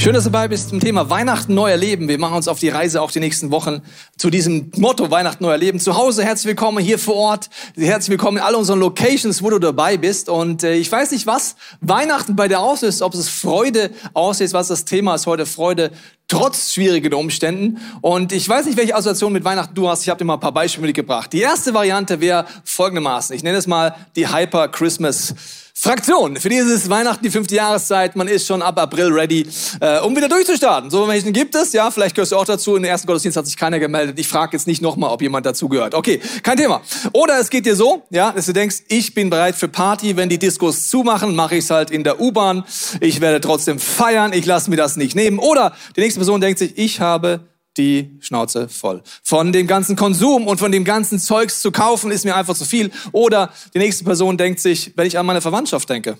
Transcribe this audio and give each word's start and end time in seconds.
Schön, 0.00 0.14
dass 0.14 0.22
du 0.22 0.30
dabei 0.30 0.46
bist 0.46 0.68
zum 0.68 0.78
Thema 0.78 1.10
Weihnachten 1.10 1.54
neu 1.54 1.70
erleben. 1.70 2.06
Wir 2.06 2.20
machen 2.20 2.36
uns 2.36 2.46
auf 2.46 2.60
die 2.60 2.68
Reise 2.68 3.02
auch 3.02 3.10
die 3.10 3.18
nächsten 3.18 3.50
Wochen 3.50 3.82
zu 4.16 4.30
diesem 4.30 4.70
Motto 4.76 5.10
Weihnachten 5.10 5.42
neu 5.42 5.50
erleben. 5.50 5.80
Zu 5.80 5.96
Hause 5.96 6.22
herzlich 6.22 6.46
willkommen 6.46 6.78
hier 6.78 7.00
vor 7.00 7.16
Ort. 7.16 7.50
Herzlich 7.76 8.10
willkommen 8.10 8.36
in 8.36 8.44
all 8.44 8.54
unseren 8.54 8.78
Locations, 8.78 9.42
wo 9.42 9.50
du 9.50 9.58
dabei 9.58 9.96
bist. 9.96 10.28
Und 10.28 10.62
äh, 10.62 10.74
ich 10.74 10.90
weiß 10.90 11.10
nicht, 11.10 11.26
was 11.26 11.56
Weihnachten 11.80 12.36
bei 12.36 12.46
dir 12.46 12.60
auslöst, 12.60 13.02
ob 13.02 13.12
es 13.14 13.28
Freude 13.28 13.90
auslöst, 14.14 14.54
was 14.54 14.68
das 14.68 14.84
Thema 14.84 15.16
ist 15.16 15.26
heute, 15.26 15.46
Freude 15.46 15.90
trotz 16.28 16.72
schwierigen 16.74 17.12
Umständen. 17.12 17.78
Und 18.00 18.32
ich 18.32 18.48
weiß 18.48 18.66
nicht, 18.66 18.78
welche 18.78 18.94
Assoziation 18.94 19.32
mit 19.32 19.42
Weihnachten 19.42 19.74
du 19.74 19.88
hast. 19.88 20.02
Ich 20.02 20.10
habe 20.10 20.18
dir 20.18 20.24
mal 20.24 20.34
ein 20.34 20.40
paar 20.40 20.54
Beispiele 20.54 20.86
mitgebracht. 20.86 21.32
Die 21.32 21.40
erste 21.40 21.74
Variante 21.74 22.20
wäre 22.20 22.46
folgendermaßen. 22.62 23.34
Ich 23.34 23.42
nenne 23.42 23.58
es 23.58 23.66
mal 23.66 23.96
die 24.14 24.32
Hyper 24.32 24.68
Christmas 24.68 25.34
Fraktion. 25.80 26.36
Für 26.36 26.48
die 26.48 26.56
ist 26.56 26.66
es 26.66 26.90
Weihnachten, 26.90 27.22
die 27.22 27.30
fünfte 27.30 27.54
Jahreszeit. 27.54 28.16
Man 28.16 28.26
ist 28.26 28.48
schon 28.48 28.62
ab 28.62 28.80
April 28.80 29.12
ready, 29.12 29.46
äh, 29.80 30.00
um 30.00 30.16
wieder 30.16 30.28
durchzustarten. 30.28 30.90
So 30.90 31.06
Menschen 31.06 31.32
gibt 31.32 31.54
es, 31.54 31.72
ja. 31.72 31.88
Vielleicht 31.92 32.16
gehörst 32.16 32.32
du 32.32 32.36
auch 32.36 32.44
dazu. 32.44 32.74
In 32.74 32.82
den 32.82 32.90
ersten 32.90 33.06
Gottesdienst 33.06 33.36
hat 33.36 33.46
sich 33.46 33.56
keiner 33.56 33.78
gemeldet. 33.78 34.18
Ich 34.18 34.26
frage 34.26 34.56
jetzt 34.56 34.66
nicht 34.66 34.82
nochmal, 34.82 35.10
ob 35.10 35.22
jemand 35.22 35.46
dazu 35.46 35.68
gehört. 35.68 35.94
Okay, 35.94 36.20
kein 36.42 36.56
Thema. 36.56 36.80
Oder 37.12 37.38
es 37.38 37.48
geht 37.48 37.64
dir 37.64 37.76
so, 37.76 38.02
ja, 38.10 38.32
dass 38.32 38.46
du 38.46 38.52
denkst, 38.52 38.78
ich 38.88 39.14
bin 39.14 39.30
bereit 39.30 39.54
für 39.54 39.68
Party. 39.68 40.16
Wenn 40.16 40.28
die 40.28 40.38
Diskos 40.40 40.88
zumachen, 40.88 41.36
mache 41.36 41.54
ich 41.54 41.64
es 41.64 41.70
halt 41.70 41.92
in 41.92 42.02
der 42.02 42.20
U-Bahn. 42.20 42.64
Ich 43.00 43.20
werde 43.20 43.40
trotzdem 43.40 43.78
feiern. 43.78 44.32
Ich 44.32 44.46
lasse 44.46 44.70
mir 44.70 44.76
das 44.76 44.96
nicht 44.96 45.14
nehmen. 45.14 45.38
Oder 45.38 45.76
die 45.94 46.00
nächste 46.00 46.18
Person 46.18 46.40
denkt 46.40 46.58
sich, 46.58 46.76
ich 46.76 46.98
habe 46.98 47.46
die 47.78 48.16
Schnauze 48.20 48.68
voll. 48.68 49.02
Von 49.22 49.52
dem 49.52 49.66
ganzen 49.66 49.96
Konsum 49.96 50.46
und 50.46 50.58
von 50.58 50.72
dem 50.72 50.84
ganzen 50.84 51.18
Zeugs 51.18 51.62
zu 51.62 51.72
kaufen 51.72 52.10
ist 52.10 52.24
mir 52.24 52.36
einfach 52.36 52.56
zu 52.56 52.64
viel. 52.64 52.90
Oder 53.12 53.52
die 53.72 53.78
nächste 53.78 54.04
Person 54.04 54.36
denkt 54.36 54.60
sich, 54.60 54.92
wenn 54.96 55.06
ich 55.06 55.16
an 55.18 55.24
meine 55.24 55.40
Verwandtschaft 55.40 55.88
denke. 55.88 56.18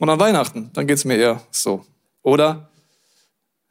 Und 0.00 0.10
an 0.10 0.18
Weihnachten, 0.18 0.70
dann 0.72 0.86
geht's 0.86 1.04
mir 1.04 1.16
eher 1.16 1.42
so. 1.50 1.84
Oder, 2.22 2.68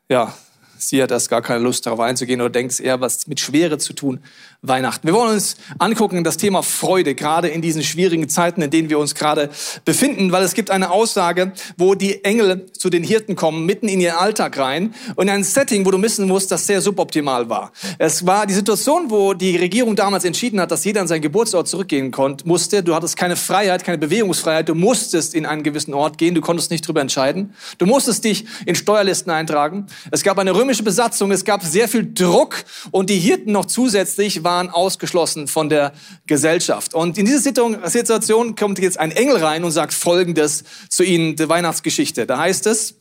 ja, 0.09 0.33
sie 0.77 1.01
hat 1.01 1.11
erst 1.11 1.29
gar 1.29 1.41
keine 1.41 1.63
Lust 1.63 1.85
darauf 1.85 1.99
einzugehen 1.99 2.41
oder 2.41 2.49
denkt 2.49 2.79
eher 2.79 3.01
was 3.01 3.27
mit 3.27 3.39
Schwere 3.39 3.77
zu 3.77 3.93
tun, 3.93 4.19
Weihnachten. 4.61 5.07
Wir 5.07 5.13
wollen 5.13 5.33
uns 5.33 5.57
angucken 5.77 6.23
das 6.23 6.37
Thema 6.37 6.63
Freude, 6.63 7.15
gerade 7.15 7.47
in 7.47 7.61
diesen 7.61 7.83
schwierigen 7.83 8.27
Zeiten, 8.29 8.61
in 8.61 8.71
denen 8.71 8.89
wir 8.89 8.99
uns 8.99 9.15
gerade 9.15 9.49
befinden, 9.83 10.31
weil 10.31 10.43
es 10.43 10.53
gibt 10.53 10.71
eine 10.71 10.91
Aussage, 10.91 11.51
wo 11.77 11.95
die 11.95 12.23
Engel 12.23 12.65
zu 12.71 12.89
den 12.89 13.03
Hirten 13.03 13.35
kommen, 13.35 13.65
mitten 13.65 13.87
in 13.87 13.99
ihren 13.99 14.17
Alltag 14.17 14.57
rein 14.57 14.93
und 15.15 15.29
ein 15.29 15.43
Setting, 15.43 15.85
wo 15.85 15.91
du 15.91 16.01
wissen 16.01 16.27
musst, 16.27 16.51
das 16.51 16.65
sehr 16.65 16.81
suboptimal 16.81 17.49
war. 17.49 17.71
Es 17.97 18.25
war 18.25 18.45
die 18.45 18.53
Situation, 18.53 19.09
wo 19.09 19.33
die 19.33 19.55
Regierung 19.57 19.95
damals 19.95 20.25
entschieden 20.25 20.59
hat, 20.59 20.71
dass 20.71 20.83
jeder 20.83 21.01
an 21.01 21.07
seinen 21.07 21.21
Geburtsort 21.21 21.67
zurückgehen 21.67 22.11
konnte, 22.11 22.47
musste. 22.47 22.83
Du 22.83 22.95
hattest 22.95 23.17
keine 23.17 23.35
Freiheit, 23.35 23.83
keine 23.83 23.97
Bewegungsfreiheit. 23.97 24.69
Du 24.69 24.75
musstest 24.75 25.35
in 25.35 25.45
einen 25.45 25.63
gewissen 25.63 25.93
Ort 25.93 26.17
gehen. 26.17 26.35
Du 26.35 26.41
konntest 26.41 26.71
nicht 26.71 26.87
drüber 26.87 27.01
entscheiden. 27.01 27.53
Du 27.77 27.85
musstest 27.85 28.23
dich 28.23 28.45
in 28.65 28.75
Steuerlisten 28.75 29.31
eintragen. 29.31 29.87
Es 30.11 30.23
gab 30.23 30.37
eine 30.39 30.55
römische 30.65 30.83
Besatzung. 30.83 31.31
Es 31.31 31.45
gab 31.45 31.63
sehr 31.63 31.87
viel 31.87 32.11
Druck 32.11 32.65
und 32.89 33.11
die 33.11 33.19
Hirten 33.19 33.51
noch 33.51 33.65
zusätzlich 33.65 34.43
waren 34.43 34.71
ausgeschlossen 34.71 35.47
von 35.47 35.69
der 35.69 35.93
Gesellschaft. 36.25 36.95
Und 36.95 37.19
in 37.19 37.25
diese 37.25 37.39
Situation 37.39 38.55
kommt 38.55 38.79
jetzt 38.79 38.99
ein 38.99 39.11
Engel 39.11 39.37
rein 39.37 39.63
und 39.63 39.71
sagt 39.71 39.93
Folgendes 39.93 40.63
zu 40.89 41.03
ihnen, 41.03 41.35
der 41.35 41.49
Weihnachtsgeschichte. 41.49 42.25
Da 42.25 42.39
heißt 42.39 42.65
es, 42.65 42.95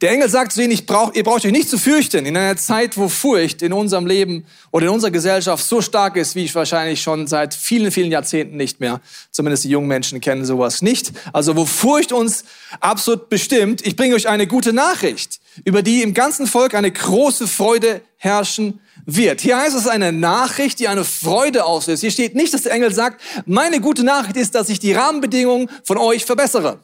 der 0.00 0.12
Engel 0.12 0.28
sagt 0.28 0.52
zu 0.52 0.62
ihnen, 0.62 0.70
ich 0.70 0.86
brauch, 0.86 1.14
ihr 1.14 1.24
braucht 1.24 1.44
euch 1.44 1.50
nicht 1.50 1.68
zu 1.68 1.78
fürchten 1.78 2.26
in 2.26 2.36
einer 2.36 2.56
Zeit, 2.56 2.96
wo 2.96 3.08
Furcht 3.08 3.62
in 3.62 3.72
unserem 3.72 4.06
Leben 4.06 4.46
oder 4.70 4.86
in 4.86 4.92
unserer 4.92 5.10
Gesellschaft 5.10 5.66
so 5.66 5.82
stark 5.82 6.14
ist, 6.14 6.36
wie 6.36 6.44
ich 6.44 6.54
wahrscheinlich 6.54 7.02
schon 7.02 7.26
seit 7.26 7.54
vielen, 7.54 7.90
vielen 7.90 8.12
Jahrzehnten 8.12 8.56
nicht 8.56 8.78
mehr. 8.78 9.00
Zumindest 9.32 9.64
die 9.64 9.70
jungen 9.70 9.88
Menschen 9.88 10.20
kennen 10.20 10.44
sowas 10.44 10.80
nicht. 10.80 11.12
Also 11.32 11.56
wo 11.56 11.64
Furcht 11.64 12.12
uns 12.12 12.44
absolut 12.78 13.28
bestimmt. 13.28 13.84
Ich 13.84 13.96
bringe 13.96 14.14
euch 14.14 14.28
eine 14.28 14.46
gute 14.46 14.72
Nachricht, 14.72 15.40
über 15.64 15.82
die 15.82 16.02
im 16.02 16.14
ganzen 16.14 16.46
Volk 16.46 16.74
eine 16.74 16.90
große 16.90 17.46
Freude 17.46 18.02
herrschen 18.16 18.80
wird. 19.04 19.40
Hier 19.40 19.56
heißt 19.56 19.76
es 19.76 19.86
eine 19.86 20.12
Nachricht, 20.12 20.78
die 20.80 20.88
eine 20.88 21.04
Freude 21.04 21.64
auslöst. 21.64 22.02
Hier 22.02 22.10
steht 22.10 22.34
nicht, 22.34 22.52
dass 22.52 22.62
der 22.62 22.72
Engel 22.72 22.92
sagt, 22.92 23.20
meine 23.46 23.80
gute 23.80 24.04
Nachricht 24.04 24.36
ist, 24.36 24.54
dass 24.54 24.68
ich 24.68 24.80
die 24.80 24.92
Rahmenbedingungen 24.92 25.70
von 25.84 25.96
euch 25.98 26.24
verbessere. 26.24 26.80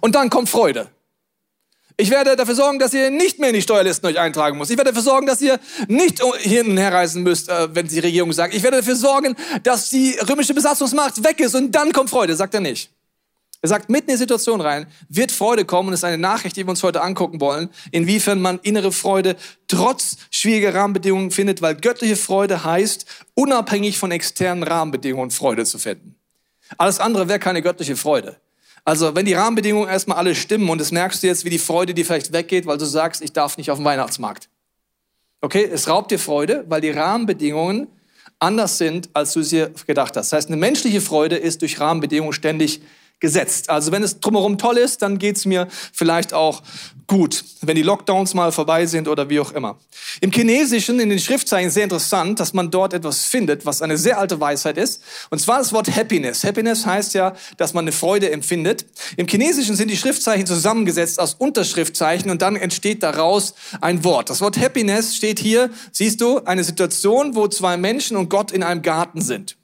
Und 0.00 0.14
dann 0.14 0.30
kommt 0.30 0.48
Freude. 0.48 0.88
Ich 2.00 2.10
werde 2.10 2.36
dafür 2.36 2.54
sorgen, 2.54 2.78
dass 2.78 2.94
ihr 2.94 3.10
nicht 3.10 3.40
mehr 3.40 3.48
in 3.48 3.56
die 3.56 3.62
Steuerlisten 3.62 4.08
euch 4.08 4.20
eintragen 4.20 4.56
müsst. 4.56 4.70
Ich 4.70 4.76
werde 4.76 4.90
dafür 4.90 5.02
sorgen, 5.02 5.26
dass 5.26 5.40
ihr 5.40 5.58
nicht 5.88 6.22
hin 6.42 6.70
und 6.70 6.78
her 6.78 6.92
reisen 6.92 7.24
müsst, 7.24 7.48
äh, 7.48 7.74
wenn 7.74 7.88
die 7.88 7.98
Regierung 7.98 8.32
sagt. 8.32 8.54
Ich 8.54 8.62
werde 8.62 8.76
dafür 8.76 8.94
sorgen, 8.94 9.34
dass 9.64 9.90
die 9.90 10.16
römische 10.28 10.54
Besatzungsmacht 10.54 11.24
weg 11.24 11.40
ist 11.40 11.56
und 11.56 11.72
dann 11.72 11.92
kommt 11.92 12.10
Freude. 12.10 12.36
Sagt 12.36 12.54
er 12.54 12.60
nicht. 12.60 12.92
Er 13.60 13.68
sagt, 13.68 13.90
mitten 13.90 14.10
in 14.10 14.14
die 14.14 14.18
Situation 14.18 14.60
rein 14.60 14.86
wird 15.08 15.32
Freude 15.32 15.64
kommen 15.64 15.88
und 15.88 15.94
es 15.94 16.00
ist 16.00 16.04
eine 16.04 16.18
Nachricht, 16.18 16.56
die 16.56 16.64
wir 16.64 16.70
uns 16.70 16.82
heute 16.84 17.02
angucken 17.02 17.40
wollen, 17.40 17.70
inwiefern 17.90 18.40
man 18.40 18.60
innere 18.62 18.92
Freude 18.92 19.36
trotz 19.66 20.16
schwieriger 20.30 20.74
Rahmenbedingungen 20.74 21.32
findet, 21.32 21.60
weil 21.60 21.74
göttliche 21.74 22.16
Freude 22.16 22.62
heißt, 22.64 23.06
unabhängig 23.34 23.98
von 23.98 24.12
externen 24.12 24.62
Rahmenbedingungen 24.62 25.32
Freude 25.32 25.64
zu 25.64 25.78
finden. 25.78 26.14
Alles 26.76 27.00
andere 27.00 27.28
wäre 27.28 27.40
keine 27.40 27.62
göttliche 27.62 27.96
Freude. 27.96 28.36
Also 28.84 29.16
wenn 29.16 29.26
die 29.26 29.34
Rahmenbedingungen 29.34 29.88
erstmal 29.88 30.18
alle 30.18 30.34
stimmen 30.34 30.68
und 30.70 30.80
das 30.80 30.92
merkst 30.92 31.22
du 31.22 31.26
jetzt, 31.26 31.44
wie 31.44 31.50
die 31.50 31.58
Freude 31.58 31.94
dir 31.94 32.06
vielleicht 32.06 32.32
weggeht, 32.32 32.66
weil 32.66 32.78
du 32.78 32.84
sagst, 32.84 33.22
ich 33.22 33.32
darf 33.32 33.58
nicht 33.58 33.70
auf 33.70 33.78
den 33.78 33.84
Weihnachtsmarkt. 33.84 34.48
Okay, 35.40 35.68
es 35.70 35.88
raubt 35.88 36.10
dir 36.10 36.18
Freude, 36.18 36.64
weil 36.68 36.80
die 36.80 36.90
Rahmenbedingungen 36.90 37.88
anders 38.38 38.78
sind, 38.78 39.10
als 39.14 39.32
du 39.32 39.42
sie 39.42 39.66
gedacht 39.86 40.16
hast. 40.16 40.32
Das 40.32 40.36
heißt, 40.36 40.48
eine 40.48 40.56
menschliche 40.56 41.00
Freude 41.00 41.36
ist 41.36 41.62
durch 41.62 41.80
Rahmenbedingungen 41.80 42.32
ständig 42.32 42.80
gesetzt. 43.20 43.70
Also 43.70 43.92
wenn 43.92 44.02
es 44.02 44.20
drumherum 44.20 44.58
toll 44.58 44.78
ist, 44.78 45.02
dann 45.02 45.18
geht's 45.18 45.44
mir 45.44 45.68
vielleicht 45.92 46.32
auch 46.32 46.62
gut, 47.08 47.42
wenn 47.62 47.74
die 47.74 47.82
Lockdowns 47.82 48.34
mal 48.34 48.52
vorbei 48.52 48.86
sind 48.86 49.08
oder 49.08 49.28
wie 49.30 49.40
auch 49.40 49.52
immer. 49.52 49.78
Im 50.20 50.30
Chinesischen, 50.30 51.00
in 51.00 51.08
den 51.08 51.18
Schriftzeichen, 51.18 51.70
sehr 51.70 51.84
interessant, 51.84 52.38
dass 52.38 52.52
man 52.52 52.70
dort 52.70 52.92
etwas 52.92 53.24
findet, 53.24 53.66
was 53.66 53.82
eine 53.82 53.96
sehr 53.96 54.18
alte 54.18 54.38
Weisheit 54.40 54.76
ist. 54.76 55.02
Und 55.30 55.40
zwar 55.40 55.58
das 55.58 55.72
Wort 55.72 55.94
Happiness. 55.94 56.44
Happiness 56.44 56.86
heißt 56.86 57.14
ja, 57.14 57.34
dass 57.56 57.72
man 57.72 57.84
eine 57.84 57.92
Freude 57.92 58.30
empfindet. 58.30 58.84
Im 59.16 59.26
Chinesischen 59.26 59.74
sind 59.74 59.90
die 59.90 59.96
Schriftzeichen 59.96 60.46
zusammengesetzt 60.46 61.18
aus 61.18 61.34
Unterschriftzeichen 61.34 62.30
und 62.30 62.42
dann 62.42 62.56
entsteht 62.56 63.02
daraus 63.02 63.54
ein 63.80 64.04
Wort. 64.04 64.28
Das 64.30 64.40
Wort 64.42 64.58
Happiness 64.58 65.16
steht 65.16 65.40
hier, 65.40 65.70
siehst 65.90 66.20
du, 66.20 66.38
eine 66.44 66.62
Situation, 66.62 67.34
wo 67.34 67.48
zwei 67.48 67.78
Menschen 67.78 68.16
und 68.16 68.28
Gott 68.28 68.52
in 68.52 68.62
einem 68.62 68.82
Garten 68.82 69.22
sind. 69.22 69.57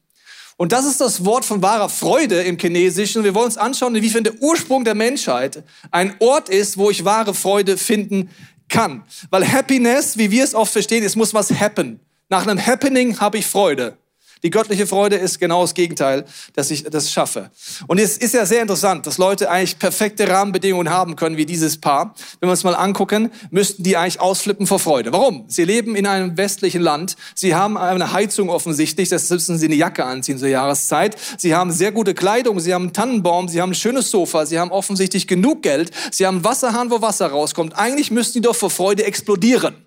Und 0.56 0.72
das 0.72 0.84
ist 0.84 1.00
das 1.00 1.24
Wort 1.24 1.44
von 1.44 1.62
wahrer 1.62 1.88
Freude 1.88 2.42
im 2.42 2.58
Chinesischen. 2.58 3.24
Wir 3.24 3.34
wollen 3.34 3.46
uns 3.46 3.56
anschauen, 3.56 3.94
inwiefern 3.94 4.24
der 4.24 4.40
Ursprung 4.40 4.84
der 4.84 4.94
Menschheit 4.94 5.64
ein 5.90 6.14
Ort 6.20 6.48
ist, 6.48 6.78
wo 6.78 6.90
ich 6.90 7.04
wahre 7.04 7.34
Freude 7.34 7.76
finden 7.76 8.30
kann. 8.68 9.02
Weil 9.30 9.50
Happiness, 9.50 10.16
wie 10.16 10.30
wir 10.30 10.44
es 10.44 10.54
oft 10.54 10.72
verstehen, 10.72 11.02
es 11.02 11.16
muss 11.16 11.34
was 11.34 11.50
happen. 11.50 12.00
Nach 12.28 12.46
einem 12.46 12.64
Happening 12.64 13.18
habe 13.20 13.38
ich 13.38 13.46
Freude. 13.46 13.98
Die 14.44 14.50
göttliche 14.50 14.86
Freude 14.86 15.16
ist 15.16 15.40
genau 15.40 15.62
das 15.62 15.72
Gegenteil, 15.72 16.26
dass 16.52 16.70
ich 16.70 16.84
das 16.84 17.10
schaffe. 17.10 17.50
Und 17.86 17.98
es 17.98 18.18
ist 18.18 18.34
ja 18.34 18.44
sehr 18.44 18.60
interessant, 18.60 19.06
dass 19.06 19.16
Leute 19.16 19.50
eigentlich 19.50 19.78
perfekte 19.78 20.28
Rahmenbedingungen 20.28 20.90
haben 20.90 21.16
können, 21.16 21.38
wie 21.38 21.46
dieses 21.46 21.78
Paar. 21.78 22.14
Wenn 22.40 22.48
wir 22.48 22.50
uns 22.50 22.62
mal 22.62 22.74
angucken, 22.74 23.30
müssten 23.50 23.82
die 23.84 23.96
eigentlich 23.96 24.20
ausflippen 24.20 24.66
vor 24.66 24.78
Freude. 24.78 25.14
Warum? 25.14 25.46
Sie 25.48 25.64
leben 25.64 25.96
in 25.96 26.06
einem 26.06 26.36
westlichen 26.36 26.82
Land. 26.82 27.16
Sie 27.34 27.54
haben 27.54 27.78
eine 27.78 28.12
Heizung 28.12 28.50
offensichtlich, 28.50 29.08
das 29.08 29.30
müssen 29.30 29.56
sie 29.56 29.64
eine 29.64 29.76
Jacke 29.76 30.04
anziehen 30.04 30.36
zur 30.36 30.48
Jahreszeit. 30.48 31.16
Sie 31.38 31.54
haben 31.54 31.72
sehr 31.72 31.90
gute 31.90 32.12
Kleidung, 32.12 32.60
sie 32.60 32.74
haben 32.74 32.82
einen 32.82 32.92
Tannenbaum, 32.92 33.48
sie 33.48 33.62
haben 33.62 33.70
ein 33.70 33.74
schönes 33.74 34.10
Sofa, 34.10 34.44
sie 34.44 34.58
haben 34.58 34.70
offensichtlich 34.70 35.26
genug 35.26 35.62
Geld, 35.62 35.90
sie 36.10 36.26
haben 36.26 36.36
einen 36.36 36.44
Wasserhahn, 36.44 36.90
wo 36.90 37.00
Wasser 37.00 37.28
rauskommt. 37.28 37.78
Eigentlich 37.78 38.10
müssten 38.10 38.42
die 38.42 38.42
doch 38.42 38.56
vor 38.56 38.68
Freude 38.68 39.04
explodieren. 39.04 39.83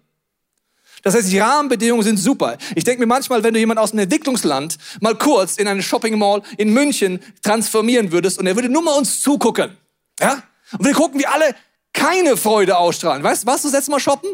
Das 1.04 1.16
heißt, 1.16 1.32
die 1.32 1.40
Rahmenbedingungen 1.40 2.04
sind 2.04 2.18
super. 2.18 2.58
Ich 2.76 2.84
denke 2.84 3.02
mir 3.02 3.08
manchmal, 3.08 3.44
wenn 3.44 3.54
du 3.54 3.60
jemand 3.60 3.80
aus 3.80 3.92
einem 3.92 4.02
Entwicklungsland 4.02 4.78
mal 5.00 5.16
kurz 5.16 5.58
in 5.58 5.68
eine 5.68 5.82
Shopping 5.84 6.18
Mall 6.18 6.42
in 6.58 6.74
München 6.74 7.20
transformieren 7.44 8.12
würdest 8.12 8.40
und 8.40 8.48
er 8.48 8.56
würde 8.56 8.70
nur 8.70 8.82
mal 8.82 8.98
uns 8.98 9.22
zugucken, 9.22 9.78
ja? 10.20 10.44
Und 10.78 10.86
wir 10.86 10.94
gucken, 10.94 11.20
wie 11.20 11.28
alle 11.28 11.56
keine 11.94 12.36
Freude 12.36 12.78
ausstrahlen. 12.78 13.24
Weißt 13.24 13.44
du, 13.44 13.48
warst 13.48 13.64
du 13.64 13.70
das 13.70 13.78
letzte 13.78 13.92
Mal 13.92 14.00
shoppen? 14.00 14.30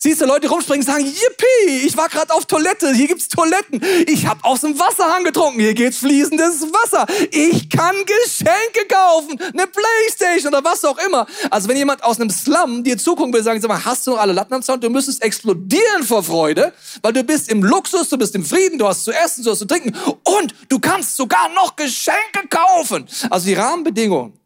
Siehst 0.00 0.20
du 0.20 0.26
Leute 0.26 0.48
rumspringen 0.48 0.86
und 0.86 0.92
sagen, 0.92 1.04
yippie, 1.04 1.84
ich 1.84 1.96
war 1.96 2.08
gerade 2.08 2.32
auf 2.32 2.46
Toilette, 2.46 2.92
hier 2.92 3.08
gibt's 3.08 3.26
Toiletten. 3.26 3.80
Ich 4.06 4.26
habe 4.26 4.44
aus 4.44 4.60
dem 4.60 4.78
Wasserhahn 4.78 5.24
getrunken, 5.24 5.58
hier 5.58 5.74
geht's 5.74 5.98
fließendes 5.98 6.62
Wasser. 6.72 7.04
Ich 7.32 7.68
kann 7.68 7.96
Geschenke 8.06 8.86
kaufen, 8.88 9.40
eine 9.40 9.66
Playstation 9.66 10.54
oder 10.54 10.62
was 10.62 10.84
auch 10.84 10.98
immer. 11.04 11.26
Also 11.50 11.68
wenn 11.68 11.76
jemand 11.76 12.04
aus 12.04 12.20
einem 12.20 12.30
Slum 12.30 12.84
dir 12.84 12.96
zugucken 12.96 13.32
will, 13.32 13.42
sagen, 13.42 13.60
sag 13.60 13.66
mal, 13.66 13.84
hast 13.84 14.06
du 14.06 14.14
alle 14.14 14.32
Latten 14.32 14.54
am 14.54 14.62
Zaun? 14.62 14.80
Du 14.80 14.88
müsstest 14.88 15.20
explodieren 15.20 16.04
vor 16.04 16.22
Freude, 16.22 16.72
weil 17.02 17.12
du 17.12 17.24
bist 17.24 17.50
im 17.50 17.64
Luxus, 17.64 18.08
du 18.08 18.16
bist 18.16 18.36
im 18.36 18.44
Frieden, 18.44 18.78
du 18.78 18.86
hast 18.86 19.02
zu 19.02 19.10
essen, 19.10 19.42
du 19.42 19.50
hast 19.50 19.58
zu 19.58 19.66
trinken 19.66 19.96
und 20.22 20.54
du 20.68 20.78
kannst 20.78 21.16
sogar 21.16 21.48
noch 21.54 21.74
Geschenke 21.74 22.46
kaufen. 22.48 23.08
Also 23.30 23.46
die 23.48 23.54
Rahmenbedingungen 23.54 24.38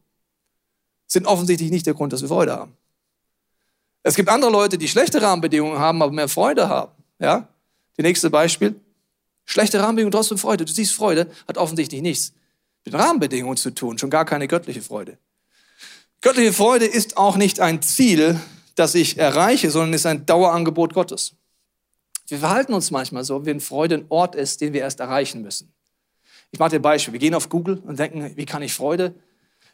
sind 1.07 1.27
offensichtlich 1.27 1.71
nicht 1.71 1.85
der 1.85 1.93
Grund, 1.93 2.15
dass 2.15 2.23
wir 2.23 2.29
Freude 2.29 2.53
haben. 2.53 2.75
Es 4.03 4.15
gibt 4.15 4.29
andere 4.29 4.51
Leute, 4.51 4.79
die 4.79 4.89
schlechte 4.89 5.23
Rahmenbedingungen 5.23 5.79
haben, 5.79 6.03
aber 6.03 6.13
mehr 6.13 6.29
Freude 6.29 6.69
haben. 6.69 6.93
Ja? 7.19 7.49
Die 7.97 8.03
nächste 8.03 8.31
Beispiel. 8.31 8.75
Schlechte 9.45 9.81
Rahmenbedingungen, 9.81 10.13
trotzdem 10.13 10.39
Freude. 10.39 10.65
Du 10.65 10.73
siehst 10.73 10.95
Freude, 10.95 11.31
hat 11.47 11.59
offensichtlich 11.59 12.03
nichts 12.03 12.33
mit 12.85 12.95
Rahmenbedingungen 12.95 13.57
zu 13.57 13.71
tun, 13.71 13.99
schon 13.99 14.11
gar 14.11 14.25
keine 14.25 14.49
göttliche 14.49 14.83
Freude. 14.83 15.19
Göttliche 16.21 16.53
Freude 16.53 16.87
ist 16.87 17.17
auch 17.17 17.37
nicht 17.37 17.61
ein 17.61 17.83
Ziel, 17.83 18.41
das 18.75 18.95
ich 18.95 19.19
erreiche, 19.19 19.71
sondern 19.71 19.93
ist 19.93 20.07
ein 20.07 20.27
Dauerangebot 20.27 20.95
Gottes. 20.95 21.35
Wir 22.29 22.39
verhalten 22.39 22.73
uns 22.73 22.91
manchmal 22.91 23.25
so, 23.25 23.45
wenn 23.45 23.61
Freude 23.61 23.97
ein 23.97 24.07
Ort 24.09 24.35
ist, 24.35 24.61
den 24.61 24.73
wir 24.73 24.81
erst 24.81 25.01
erreichen 25.01 25.43
müssen. 25.43 25.73
Ich 26.51 26.59
mache 26.59 26.71
dir 26.71 26.77
ein 26.77 26.83
Beispiel. 26.83 27.13
Wir 27.13 27.21
gehen 27.21 27.35
auf 27.35 27.49
Google 27.49 27.79
und 27.85 27.99
denken, 27.99 28.37
wie 28.37 28.47
kann 28.47 28.63
ich 28.63 28.73
Freude 28.73 29.15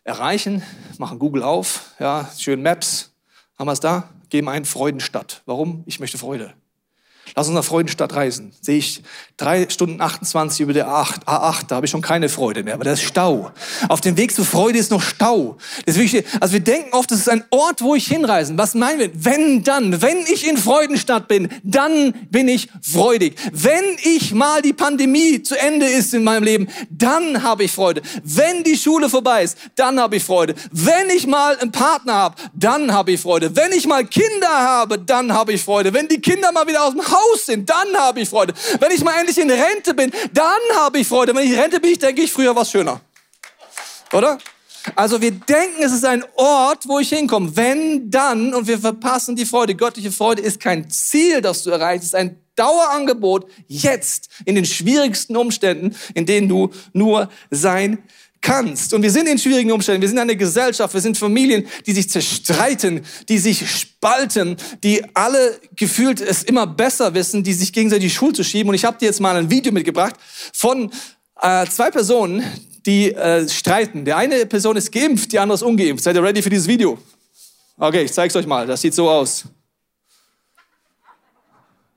erreichen? 0.04 0.62
Machen 0.98 1.18
Google 1.18 1.42
auf, 1.42 1.92
ja, 1.98 2.30
schön 2.36 2.62
Maps, 2.62 3.12
haben 3.58 3.68
wir 3.68 3.72
es 3.72 3.80
da? 3.80 4.08
Geben 4.30 4.48
ein 4.48 4.64
Freudenstadt. 4.64 5.42
Warum? 5.46 5.82
Ich 5.86 6.00
möchte 6.00 6.18
Freude. 6.18 6.54
Lass 7.36 7.48
uns 7.48 7.54
nach 7.54 7.64
Freudenstadt 7.64 8.14
reisen. 8.14 8.52
Sehe 8.60 8.78
ich 8.78 9.02
drei 9.36 9.68
Stunden 9.68 10.00
28 10.00 10.60
über 10.60 10.72
der 10.72 10.88
A8, 10.88 11.24
A8 11.24 11.66
da 11.68 11.76
habe 11.76 11.86
ich 11.86 11.90
schon 11.90 12.02
keine 12.02 12.28
Freude 12.28 12.64
mehr, 12.64 12.74
aber 12.74 12.84
da 12.84 12.92
ist 12.92 13.02
Stau. 13.02 13.52
Auf 13.88 14.00
dem 14.00 14.16
Weg 14.16 14.34
zur 14.34 14.44
Freude 14.44 14.78
ist 14.78 14.90
noch 14.90 15.02
Stau. 15.02 15.56
Deswegen, 15.86 16.24
also 16.40 16.52
wir 16.52 16.60
denken 16.60 16.92
oft, 16.92 17.10
das 17.10 17.20
ist 17.20 17.28
ein 17.28 17.44
Ort, 17.50 17.80
wo 17.80 17.94
ich 17.94 18.06
hinreisen. 18.06 18.58
Was 18.58 18.74
meinen 18.74 18.98
wir? 18.98 19.10
Wenn 19.14 19.62
dann, 19.62 20.02
wenn 20.02 20.18
ich 20.18 20.46
in 20.46 20.56
Freudenstadt 20.56 21.28
bin, 21.28 21.48
dann 21.62 22.12
bin 22.30 22.48
ich 22.48 22.68
freudig. 22.82 23.36
Wenn 23.52 23.84
ich 24.02 24.34
mal 24.34 24.60
die 24.60 24.72
Pandemie 24.72 25.42
zu 25.42 25.58
Ende 25.58 25.86
ist 25.86 26.14
in 26.14 26.24
meinem 26.24 26.42
Leben, 26.42 26.68
dann 26.90 27.42
habe 27.42 27.64
ich 27.64 27.72
Freude. 27.72 28.02
Wenn 28.24 28.64
die 28.64 28.76
Schule 28.76 29.08
vorbei 29.08 29.44
ist, 29.44 29.56
dann 29.76 30.00
habe 30.00 30.16
ich 30.16 30.24
Freude. 30.24 30.54
Wenn 30.72 31.10
ich 31.10 31.26
mal 31.26 31.56
einen 31.58 31.70
Partner 31.70 32.14
habe, 32.14 32.34
dann 32.54 32.92
habe 32.92 33.12
ich 33.12 33.20
Freude. 33.20 33.54
Wenn 33.54 33.72
ich 33.72 33.86
mal 33.86 34.04
Kinder 34.04 34.48
habe, 34.48 34.98
dann 34.98 35.32
habe 35.32 35.52
ich 35.52 35.62
Freude. 35.62 35.92
Wenn 35.92 36.08
die 36.08 36.20
Kinder 36.20 36.50
mal 36.52 36.66
wieder 36.66 36.84
aus 36.84 36.92
dem 36.92 37.02
Haus 37.02 37.17
Haus 37.18 37.46
sind, 37.46 37.68
dann 37.68 37.96
habe 37.96 38.20
ich 38.20 38.28
Freude. 38.28 38.54
Wenn 38.80 38.90
ich 38.92 39.02
mal 39.02 39.18
endlich 39.18 39.38
in 39.38 39.50
Rente 39.50 39.94
bin, 39.94 40.10
dann 40.32 40.60
habe 40.76 40.98
ich 40.98 41.06
Freude. 41.06 41.34
Wenn 41.34 41.44
ich 41.44 41.52
in 41.52 41.58
Rente 41.58 41.80
bin, 41.80 41.98
denke 41.98 42.22
ich, 42.22 42.32
früher 42.32 42.54
war 42.54 42.62
es 42.62 42.70
schöner. 42.70 43.00
Oder? 44.12 44.38
Also 44.94 45.20
wir 45.20 45.32
denken, 45.32 45.82
es 45.82 45.92
ist 45.92 46.04
ein 46.04 46.24
Ort, 46.36 46.88
wo 46.88 46.98
ich 46.98 47.08
hinkomme. 47.10 47.54
Wenn, 47.56 48.10
dann, 48.10 48.54
und 48.54 48.66
wir 48.66 48.78
verpassen 48.78 49.36
die 49.36 49.44
Freude. 49.44 49.74
Göttliche 49.74 50.12
Freude 50.12 50.42
ist 50.42 50.60
kein 50.60 50.88
Ziel, 50.90 51.40
das 51.40 51.62
du 51.62 51.70
erreichst, 51.70 52.04
es 52.04 52.08
ist 52.10 52.14
ein 52.14 52.40
Dauerangebot, 52.56 53.46
jetzt, 53.68 54.28
in 54.44 54.56
den 54.56 54.64
schwierigsten 54.64 55.36
Umständen, 55.36 55.96
in 56.14 56.26
denen 56.26 56.48
du 56.48 56.70
nur 56.92 57.28
sein 57.50 58.02
kannst. 58.48 58.94
Und 58.94 59.02
wir 59.02 59.10
sind 59.10 59.28
in 59.28 59.38
schwierigen 59.38 59.70
Umständen. 59.72 60.00
Wir 60.00 60.08
sind 60.08 60.18
eine 60.18 60.36
Gesellschaft. 60.36 60.94
Wir 60.94 61.02
sind 61.02 61.18
Familien, 61.18 61.66
die 61.86 61.92
sich 61.92 62.08
zerstreiten, 62.08 63.04
die 63.28 63.38
sich 63.38 63.70
spalten, 63.70 64.56
die 64.82 65.04
alle 65.14 65.60
gefühlt 65.76 66.20
es 66.20 66.44
immer 66.44 66.66
besser 66.66 67.12
wissen, 67.12 67.44
die 67.44 67.52
sich 67.52 67.72
gegenseitig 67.72 68.10
die 68.12 68.16
Schuld 68.16 68.36
zu 68.36 68.44
schieben. 68.44 68.70
Und 68.70 68.74
ich 68.74 68.86
habe 68.86 68.96
dir 68.98 69.06
jetzt 69.06 69.20
mal 69.20 69.36
ein 69.36 69.50
Video 69.50 69.70
mitgebracht 69.70 70.16
von 70.54 70.90
äh, 71.42 71.66
zwei 71.66 71.90
Personen, 71.90 72.42
die 72.86 73.12
äh, 73.12 73.46
streiten. 73.48 74.06
Der 74.06 74.16
eine 74.16 74.46
Person 74.46 74.76
ist 74.76 74.90
geimpft, 74.92 75.30
die 75.32 75.38
andere 75.38 75.56
ist 75.56 75.62
ungeimpft. 75.62 76.02
Seid 76.02 76.16
ihr 76.16 76.22
ready 76.22 76.40
für 76.40 76.50
dieses 76.50 76.66
Video? 76.66 76.98
Okay, 77.76 78.04
ich 78.04 78.12
zeige 78.12 78.28
es 78.28 78.36
euch 78.36 78.46
mal. 78.46 78.66
Das 78.66 78.80
sieht 78.80 78.94
so 78.94 79.10
aus. 79.10 79.44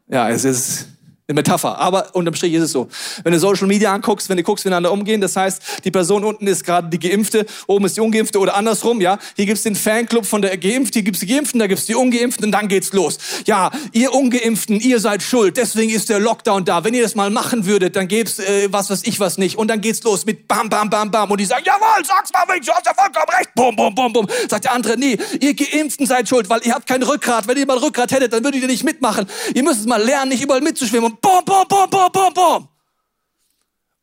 Ja, 0.09 0.29
es 0.29 0.43
ist 0.43 0.87
eine 1.31 1.39
Metapher, 1.39 1.77
aber 1.79 2.13
unterm 2.13 2.35
Strich 2.35 2.53
ist 2.53 2.63
es 2.63 2.71
so. 2.71 2.87
Wenn 3.23 3.33
du 3.33 3.39
Social 3.39 3.67
Media 3.67 3.93
anguckst, 3.93 4.29
wenn 4.29 4.37
du 4.37 4.43
guckst, 4.43 4.65
wie 4.65 4.69
miteinander 4.69 4.91
umgehen, 4.91 5.21
das 5.21 5.35
heißt, 5.35 5.61
die 5.83 5.91
Person 5.91 6.23
unten 6.23 6.47
ist 6.47 6.63
gerade 6.63 6.89
die 6.89 6.99
Geimpfte, 6.99 7.45
oben 7.67 7.85
ist 7.85 7.97
die 7.97 8.01
Ungeimpfte 8.01 8.39
oder 8.39 8.55
andersrum, 8.55 9.01
ja. 9.01 9.17
Hier 9.35 9.45
gibt's 9.45 9.63
den 9.63 9.75
Fanclub 9.75 10.25
von 10.25 10.41
der 10.41 10.57
Geimpften, 10.57 10.93
hier 10.93 11.03
gibt's 11.03 11.19
die 11.19 11.27
Geimpften, 11.27 11.59
da 11.59 11.67
gibt's 11.67 11.85
die 11.85 11.95
Ungeimpften 11.95 12.45
und 12.45 12.51
dann 12.51 12.67
geht's 12.67 12.93
los. 12.93 13.17
Ja, 13.45 13.71
ihr 13.91 14.13
Ungeimpften, 14.13 14.79
ihr 14.79 14.99
seid 14.99 15.23
schuld, 15.23 15.57
deswegen 15.57 15.91
ist 15.91 16.09
der 16.09 16.19
Lockdown 16.19 16.65
da. 16.65 16.83
Wenn 16.83 16.93
ihr 16.93 17.03
das 17.03 17.15
mal 17.15 17.29
machen 17.29 17.65
würdet, 17.65 17.95
dann 17.95 18.07
gäb's 18.07 18.39
äh, 18.39 18.67
was, 18.71 18.89
was 18.89 19.03
ich 19.03 19.19
was 19.19 19.37
nicht. 19.37 19.57
Und 19.57 19.67
dann 19.67 19.81
geht's 19.81 20.03
los 20.03 20.25
mit 20.25 20.47
bam, 20.47 20.69
bam, 20.69 20.89
bam, 20.89 21.11
bam. 21.11 21.31
Und 21.31 21.39
die 21.39 21.45
sagen, 21.45 21.63
jawohl, 21.65 22.05
sag's 22.05 22.31
mal, 22.33 22.45
du 22.59 22.71
hast 22.71 22.85
ja 22.85 22.93
vollkommen 22.93 23.37
recht. 23.37 23.53
Bum, 23.55 23.75
bum, 23.75 23.95
bum, 23.95 24.13
bum. 24.13 24.27
Sagt 24.49 24.65
der 24.65 24.73
andere, 24.73 24.97
nee, 24.97 25.17
ihr 25.39 25.53
Geimpften 25.53 26.05
seid 26.05 26.27
schuld, 26.27 26.49
weil 26.49 26.61
ihr 26.63 26.73
habt 26.73 26.87
kein 26.87 27.03
Rückgrat. 27.03 27.47
Wenn 27.47 27.57
ihr 27.57 27.65
mal 27.65 27.77
Rückgrat 27.77 28.11
hättet, 28.11 28.33
dann 28.33 28.43
würdet 28.43 28.61
ihr 28.61 28.67
nicht 28.67 28.83
mitmachen. 28.83 29.25
Ihr 29.53 29.63
müsst 29.63 29.81
es 29.81 29.85
mal 29.85 30.01
lernen, 30.01 30.29
nicht 30.29 30.41
überall 30.41 30.61
mitzuschwimmen. 30.61 31.11
Und 31.11 31.20
bum, 31.21 31.45
bum, 31.45 31.65
bum 31.67 31.89
bom, 31.89 32.11
bom, 32.11 32.33
bom. 32.33 32.67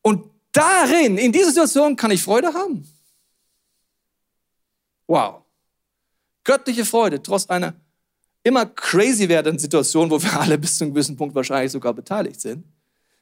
Und 0.03 0.31
darin, 0.53 1.19
in 1.19 1.33
dieser 1.33 1.49
Situation, 1.49 1.97
kann 1.97 2.11
ich 2.11 2.23
Freude 2.23 2.53
haben. 2.53 2.87
Wow. 5.07 5.43
Göttliche 6.45 6.85
Freude, 6.85 7.23
trotz 7.23 7.47
einer 7.47 7.75
immer 8.43 8.67
crazy 8.67 9.29
werdenden 9.29 9.59
Situation, 9.59 10.11
wo 10.11 10.23
wir 10.23 10.41
alle 10.41 10.59
bis 10.59 10.79
zu 10.79 10.85
einem 10.85 10.95
gewissen 10.95 11.17
Punkt 11.17 11.35
wahrscheinlich 11.35 11.73
sogar 11.73 11.93
beteiligt 11.93 12.41
sind. 12.41 12.65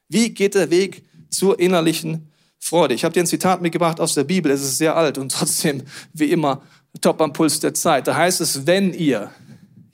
Wie 0.09 0.31
geht 0.31 0.55
der 0.55 0.71
Weg 0.71 1.05
zur 1.31 1.59
innerlichen 1.59 2.31
Freude? 2.59 2.95
Ich 2.95 3.05
habe 3.05 3.13
dir 3.13 3.21
ein 3.21 3.27
Zitat 3.27 3.61
mitgebracht 3.61 3.99
aus 3.99 4.15
der 4.15 4.25
Bibel. 4.25 4.53
Es 4.53 4.63
ist 4.63 4.79
sehr 4.79 4.97
alt 4.97 5.19
und 5.19 5.33
trotzdem, 5.33 5.83
wie 6.13 6.31
immer, 6.31 6.63
top 7.01 7.21
am 7.21 7.33
Puls 7.33 7.61
der 7.61 7.75
Zeit. 7.75 8.07
Da 8.07 8.15
heißt 8.15 8.41
es, 8.41 8.67
wenn 8.67 8.93
ihr 8.95 9.33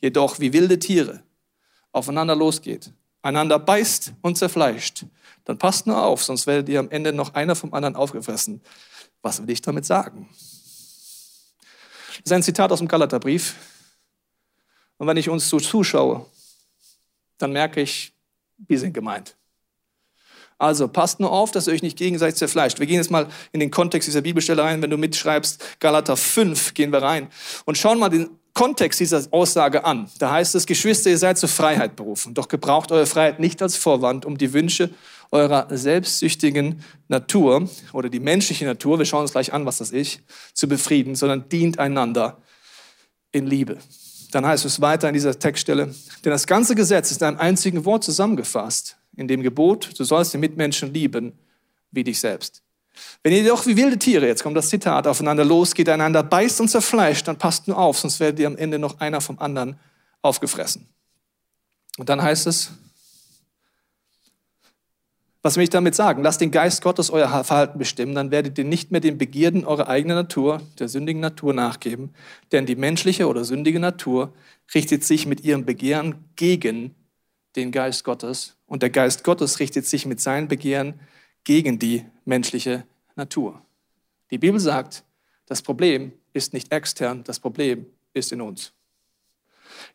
jedoch 0.00 0.40
wie 0.40 0.52
wilde 0.52 0.78
Tiere 0.78 1.22
aufeinander 1.93 2.37
losgeht 2.37 2.93
einander 3.22 3.58
beißt 3.58 4.12
und 4.20 4.36
zerfleischt, 4.36 5.06
dann 5.44 5.58
passt 5.58 5.86
nur 5.86 6.02
auf, 6.02 6.22
sonst 6.22 6.46
werdet 6.46 6.69
ihr 6.69 6.80
am 6.80 6.90
Ende 6.90 7.12
noch 7.12 7.34
einer 7.34 7.56
vom 7.56 7.72
anderen 7.74 7.96
aufgefressen. 7.96 8.60
Was 9.22 9.40
will 9.40 9.50
ich 9.50 9.62
damit 9.62 9.86
sagen? 9.86 10.28
Das 12.08 12.26
ist 12.26 12.32
ein 12.32 12.42
Zitat 12.42 12.70
aus 12.70 12.78
dem 12.78 12.88
Galaterbrief. 12.88 13.56
Und 14.98 15.06
wenn 15.06 15.16
ich 15.16 15.28
uns 15.28 15.48
so 15.48 15.58
zuschaue, 15.58 16.26
dann 17.38 17.52
merke 17.52 17.80
ich, 17.80 18.12
wir 18.56 18.78
sind 18.78 18.92
gemeint. 18.92 19.36
Also 20.58 20.86
passt 20.86 21.19
nur 21.19 21.32
auf, 21.32 21.50
dass 21.50 21.66
ihr 21.66 21.72
euch 21.72 21.82
nicht 21.82 21.98
gegenseitig 21.98 22.36
zerfleischt. 22.36 22.78
Wir 22.78 22.86
gehen 22.86 22.98
jetzt 22.98 23.10
mal 23.10 23.26
in 23.50 23.58
den 23.58 23.72
Kontext 23.72 24.06
dieser 24.06 24.20
Bibelstelle 24.20 24.62
rein. 24.62 24.80
Wenn 24.80 24.90
du 24.90 24.96
mitschreibst, 24.96 25.80
Galater 25.80 26.16
5 26.16 26.74
gehen 26.74 26.92
wir 26.92 27.02
rein 27.02 27.28
und 27.64 27.76
schauen 27.76 27.98
mal 27.98 28.10
den 28.10 28.30
Kontext 28.54 29.00
dieser 29.00 29.22
Aussage 29.31 29.84
an. 29.84 30.10
Da 30.19 30.31
heißt 30.31 30.54
es, 30.54 30.66
Geschwister, 30.66 31.10
ihr 31.10 31.19
seid 31.19 31.38
zur 31.38 31.49
Freiheit 31.49 31.96
berufen. 31.96 32.34
Doch 32.34 32.49
gebraucht 32.49 32.93
eure 32.93 33.06
Freiheit 33.06 33.40
nicht 33.40 33.62
als 33.62 33.76
Vorwand, 33.76 34.25
um 34.26 34.37
die 34.37 34.52
Wünsche 34.52 34.90
eurer 35.31 35.66
selbstsüchtigen 35.70 36.84
Natur 37.08 37.69
oder 37.93 38.10
die 38.10 38.20
menschliche 38.20 38.66
Natur, 38.66 38.99
wir 38.99 39.06
schauen 39.06 39.22
uns 39.22 39.32
gleich 39.32 39.52
an, 39.52 39.64
was 39.64 39.78
das 39.78 39.90
ist, 39.90 40.20
zu 40.52 40.69
befrieden, 40.69 41.14
sondern 41.14 41.49
dient 41.49 41.78
einander 41.78 42.43
in 43.32 43.46
Liebe. 43.46 43.78
Dann 44.31 44.44
heißt 44.46 44.64
es 44.66 44.81
weiter 44.81 45.08
in 45.08 45.14
dieser 45.14 45.38
Textstelle, 45.38 45.94
denn 46.24 46.31
das 46.32 46.46
ganze 46.46 46.74
Gesetz 46.74 47.10
ist 47.10 47.22
in 47.22 47.29
einem 47.29 47.38
einzigen 47.38 47.84
Wort 47.86 48.05
zusammengefasst, 48.05 48.96
in 49.17 49.27
dem 49.27 49.43
Gebot, 49.43 49.98
du 49.98 50.05
sollst 50.05 50.34
den 50.34 50.41
Mitmenschen 50.41 50.93
lieben 50.93 51.32
wie 51.91 52.05
dich 52.05 52.20
selbst. 52.20 52.62
Wenn 53.22 53.32
ihr 53.32 53.46
doch 53.46 53.67
wie 53.67 53.77
wilde 53.77 53.99
Tiere, 53.99 54.27
jetzt 54.27 54.43
kommt 54.43 54.56
das 54.56 54.69
Zitat, 54.69 55.06
aufeinander 55.06 55.44
losgeht, 55.44 55.89
einander 55.89 56.22
beißt 56.22 56.61
und 56.61 56.69
zerfleischt, 56.69 57.27
dann 57.29 57.39
passt 57.39 57.69
nur 57.69 57.79
auf, 57.79 57.99
sonst 57.99 58.20
werdet 58.20 58.41
ihr 58.41 58.46
am 58.46 58.56
Ende 58.56 58.79
noch 58.79 59.01
einer 59.01 59.20
vom 59.20 59.39
anderen 59.39 59.77
aufgefressen. 60.20 60.89
Und 61.99 62.08
dann 62.08 62.22
heißt 62.22 62.46
es, 62.46 62.72
was 65.43 65.56
will 65.56 65.65
ich 65.65 65.70
damit 65.70 65.96
sagen? 65.96 66.22
Lasst 66.22 66.41
den 66.41 66.53
Geist 66.53 66.82
Gottes 66.82 67.11
euer 67.11 67.43
Verhalten 67.43 67.79
bestimmen, 67.79 68.15
dann 68.15 68.31
werdet 68.31 68.56
ihr 68.58 68.65
nicht 68.65 68.93
mehr 68.93 69.01
den 69.01 69.19
Begierden 69.19 69.65
eurer 69.65 69.89
eigenen 69.89 70.17
Natur, 70.17 70.63
der 70.79 70.89
sündigen 70.89 71.20
Natur 71.20 71.53
nachgeben, 71.53 72.15
denn 72.53 72.65
die 72.65 72.77
menschliche 72.77 73.27
oder 73.27 73.44
sündige 73.44 73.81
Natur 73.81 74.32
richtet 74.72 75.03
sich 75.05 75.27
mit 75.27 75.43
ihrem 75.43 75.65
Begehren 75.65 76.25
gegen 76.37 76.94
den 77.56 77.72
Geist 77.72 78.05
Gottes 78.05 78.56
und 78.67 78.82
der 78.82 78.91
Geist 78.91 79.25
Gottes 79.25 79.58
richtet 79.58 79.84
sich 79.84 80.06
mit 80.06 80.20
seinen 80.20 80.46
Begehren 80.46 81.01
gegen 81.44 81.79
die 81.79 82.05
menschliche 82.25 82.84
Natur. 83.17 83.63
Die 84.31 84.39
Bibel 84.39 84.61
sagt, 84.61 85.05
das 85.46 85.63
Problem 85.63 86.13
ist 86.32 86.53
nicht 86.55 86.72
extern, 86.72 87.25
das 87.25 87.41
Problem 87.41 87.87
ist 88.15 88.32
in 88.32 88.41
uns. 88.41 88.72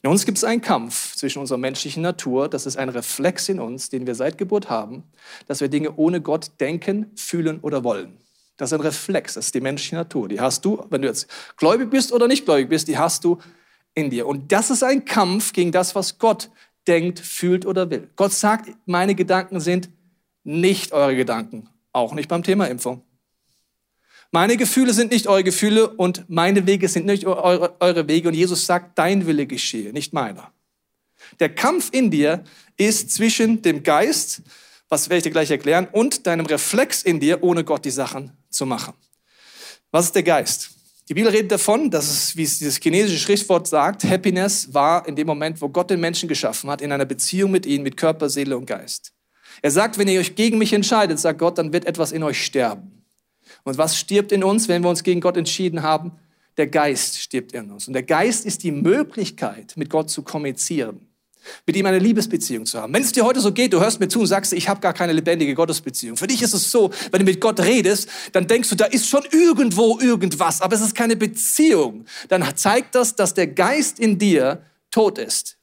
In 0.01 0.09
uns 0.09 0.25
gibt 0.25 0.37
es 0.37 0.43
einen 0.43 0.61
Kampf 0.61 1.15
zwischen 1.15 1.39
unserer 1.39 1.57
menschlichen 1.57 2.03
Natur, 2.03 2.49
das 2.49 2.65
ist 2.65 2.77
ein 2.77 2.89
Reflex 2.89 3.49
in 3.49 3.59
uns, 3.59 3.89
den 3.89 4.05
wir 4.05 4.15
seit 4.15 4.37
Geburt 4.37 4.69
haben, 4.69 5.03
dass 5.47 5.61
wir 5.61 5.69
Dinge 5.69 5.95
ohne 5.95 6.21
Gott 6.21 6.51
denken, 6.59 7.11
fühlen 7.15 7.59
oder 7.61 7.83
wollen. 7.83 8.17
Das 8.57 8.71
ist 8.71 8.73
ein 8.73 8.81
Reflex, 8.81 9.35
das 9.35 9.45
ist 9.45 9.55
die 9.55 9.61
menschliche 9.61 9.95
Natur. 9.95 10.27
Die 10.27 10.39
hast 10.39 10.65
du, 10.65 10.83
wenn 10.89 11.03
du 11.03 11.07
jetzt 11.07 11.27
gläubig 11.57 11.89
bist 11.89 12.11
oder 12.11 12.27
nicht 12.27 12.45
gläubig 12.45 12.69
bist, 12.69 12.87
die 12.87 12.97
hast 12.97 13.23
du 13.23 13.37
in 13.93 14.09
dir. 14.09 14.27
Und 14.27 14.51
das 14.51 14.71
ist 14.71 14.83
ein 14.83 15.05
Kampf 15.05 15.53
gegen 15.53 15.71
das, 15.71 15.95
was 15.95 16.17
Gott 16.17 16.49
denkt, 16.87 17.19
fühlt 17.19 17.65
oder 17.65 17.89
will. 17.89 18.09
Gott 18.15 18.33
sagt, 18.33 18.69
meine 18.85 19.13
Gedanken 19.13 19.59
sind 19.59 19.89
nicht 20.47 20.93
eure 20.93 21.15
Gedanken, 21.15 21.69
auch 21.91 22.13
nicht 22.13 22.29
beim 22.29 22.41
Thema 22.41 22.65
Impfung. 22.65 23.03
Meine 24.31 24.57
Gefühle 24.57 24.93
sind 24.93 25.11
nicht 25.11 25.27
eure 25.27 25.43
Gefühle 25.43 25.89
und 25.89 26.25
meine 26.29 26.65
Wege 26.65 26.87
sind 26.87 27.05
nicht 27.05 27.25
eure, 27.25 27.75
eure 27.79 28.07
Wege. 28.07 28.29
Und 28.29 28.33
Jesus 28.33 28.65
sagt, 28.65 28.97
dein 28.97 29.27
Wille 29.27 29.45
geschehe, 29.45 29.93
nicht 29.93 30.13
meiner. 30.13 30.51
Der 31.39 31.53
Kampf 31.53 31.89
in 31.91 32.11
dir 32.11 32.43
ist 32.77 33.11
zwischen 33.11 33.61
dem 33.61 33.83
Geist, 33.83 34.41
was 34.89 35.09
werde 35.09 35.17
ich 35.17 35.23
dir 35.23 35.31
gleich 35.31 35.51
erklären, 35.51 35.87
und 35.91 36.27
deinem 36.27 36.45
Reflex 36.45 37.03
in 37.03 37.19
dir, 37.19 37.43
ohne 37.43 37.63
Gott 37.63 37.83
die 37.83 37.91
Sachen 37.91 38.31
zu 38.49 38.65
machen. 38.65 38.93
Was 39.91 40.05
ist 40.05 40.15
der 40.15 40.23
Geist? 40.23 40.71
Die 41.09 41.13
Bibel 41.13 41.31
redet 41.31 41.51
davon, 41.51 41.89
dass 41.89 42.09
es, 42.09 42.35
wie 42.35 42.43
es 42.43 42.59
dieses 42.59 42.77
chinesische 42.77 43.19
Schriftwort 43.19 43.67
sagt, 43.67 44.03
Happiness 44.03 44.73
war 44.73 45.07
in 45.07 45.15
dem 45.15 45.27
Moment, 45.27 45.61
wo 45.61 45.69
Gott 45.69 45.89
den 45.89 45.99
Menschen 45.99 46.27
geschaffen 46.27 46.69
hat, 46.69 46.81
in 46.81 46.91
einer 46.91 47.05
Beziehung 47.05 47.51
mit 47.51 47.65
ihnen, 47.65 47.83
mit 47.83 47.97
Körper, 47.97 48.29
Seele 48.29 48.57
und 48.57 48.65
Geist. 48.65 49.13
Er 49.61 49.71
sagt, 49.71 49.97
wenn 49.97 50.07
ihr 50.07 50.19
euch 50.19 50.35
gegen 50.35 50.57
mich 50.57 50.73
entscheidet, 50.73 51.19
sagt 51.19 51.39
Gott, 51.39 51.57
dann 51.57 51.73
wird 51.73 51.85
etwas 51.85 52.11
in 52.11 52.23
euch 52.23 52.43
sterben. 52.43 53.03
Und 53.63 53.77
was 53.77 53.97
stirbt 53.97 54.31
in 54.31 54.43
uns, 54.43 54.67
wenn 54.67 54.83
wir 54.83 54.89
uns 54.89 55.03
gegen 55.03 55.21
Gott 55.21 55.37
entschieden 55.37 55.81
haben? 55.81 56.11
Der 56.57 56.67
Geist 56.67 57.19
stirbt 57.19 57.53
in 57.53 57.71
uns. 57.71 57.87
Und 57.87 57.93
der 57.93 58.03
Geist 58.03 58.45
ist 58.45 58.63
die 58.63 58.71
Möglichkeit, 58.71 59.73
mit 59.75 59.89
Gott 59.89 60.09
zu 60.09 60.23
kommunizieren 60.23 61.07
mit 61.65 61.75
ihm 61.75 61.85
eine 61.85 61.99
Liebesbeziehung 61.99 62.65
zu 62.65 62.81
haben. 62.81 62.93
Wenn 62.93 63.03
es 63.03 63.11
dir 63.11 63.25
heute 63.25 63.39
so 63.39 63.51
geht, 63.51 63.73
du 63.73 63.79
hörst 63.79 63.99
mir 63.99 64.07
zu 64.07 64.21
und 64.21 64.27
sagst, 64.27 64.53
ich 64.53 64.69
habe 64.69 64.79
gar 64.79 64.93
keine 64.93 65.13
lebendige 65.13 65.53
Gottesbeziehung. 65.53 66.17
Für 66.17 66.27
dich 66.27 66.41
ist 66.41 66.53
es 66.53 66.71
so, 66.71 66.91
wenn 67.11 67.19
du 67.19 67.25
mit 67.25 67.41
Gott 67.41 67.59
redest, 67.59 68.09
dann 68.31 68.47
denkst 68.47 68.69
du, 68.69 68.75
da 68.75 68.85
ist 68.85 69.07
schon 69.07 69.23
irgendwo 69.31 69.99
irgendwas, 69.99 70.61
aber 70.61 70.75
es 70.75 70.81
ist 70.81 70.95
keine 70.95 71.15
Beziehung. 71.15 72.05
Dann 72.29 72.43
zeigt 72.55 72.95
das, 72.95 73.15
dass 73.15 73.33
der 73.33 73.47
Geist 73.47 73.99
in 73.99 74.17
dir 74.17 74.63
tot 74.91 75.17
ist. 75.17 75.57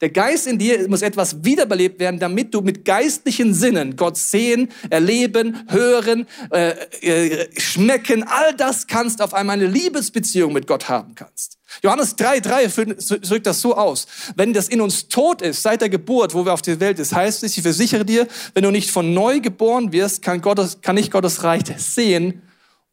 Der 0.00 0.10
Geist 0.10 0.46
in 0.46 0.58
dir 0.58 0.88
muss 0.88 1.02
etwas 1.02 1.44
wiederbelebt 1.44 1.98
werden, 1.98 2.20
damit 2.20 2.54
du 2.54 2.60
mit 2.60 2.84
geistlichen 2.84 3.52
Sinnen 3.52 3.96
Gott 3.96 4.16
sehen, 4.16 4.68
erleben, 4.90 5.64
hören, 5.68 6.26
äh, 6.52 6.70
äh, 7.00 7.60
schmecken, 7.60 8.22
all 8.22 8.54
das 8.54 8.86
kannst, 8.86 9.20
auf 9.20 9.34
einmal 9.34 9.56
eine 9.56 9.66
Liebesbeziehung 9.66 10.52
mit 10.52 10.68
Gott 10.68 10.88
haben 10.88 11.14
kannst. 11.16 11.58
Johannes 11.82 12.14
3, 12.16 12.40
3 12.40 12.66
drückt 13.22 13.46
das 13.46 13.60
so 13.60 13.76
aus. 13.76 14.06
Wenn 14.36 14.52
das 14.52 14.68
in 14.68 14.80
uns 14.80 15.08
tot 15.08 15.42
ist, 15.42 15.62
seit 15.62 15.80
der 15.80 15.88
Geburt, 15.88 16.32
wo 16.32 16.44
wir 16.44 16.54
auf 16.54 16.62
der 16.62 16.80
Welt 16.80 16.98
ist, 16.98 17.14
heißt 17.14 17.42
es, 17.42 17.56
ich 17.56 17.62
versichere 17.62 18.04
dir, 18.04 18.26
wenn 18.54 18.62
du 18.62 18.70
nicht 18.70 18.90
von 18.90 19.12
neu 19.12 19.40
geboren 19.40 19.92
wirst, 19.92 20.22
kann, 20.22 20.40
Gottes, 20.40 20.80
kann 20.80 20.94
nicht 20.94 21.10
Gottes 21.10 21.42
Reich 21.42 21.64
sehen 21.76 22.42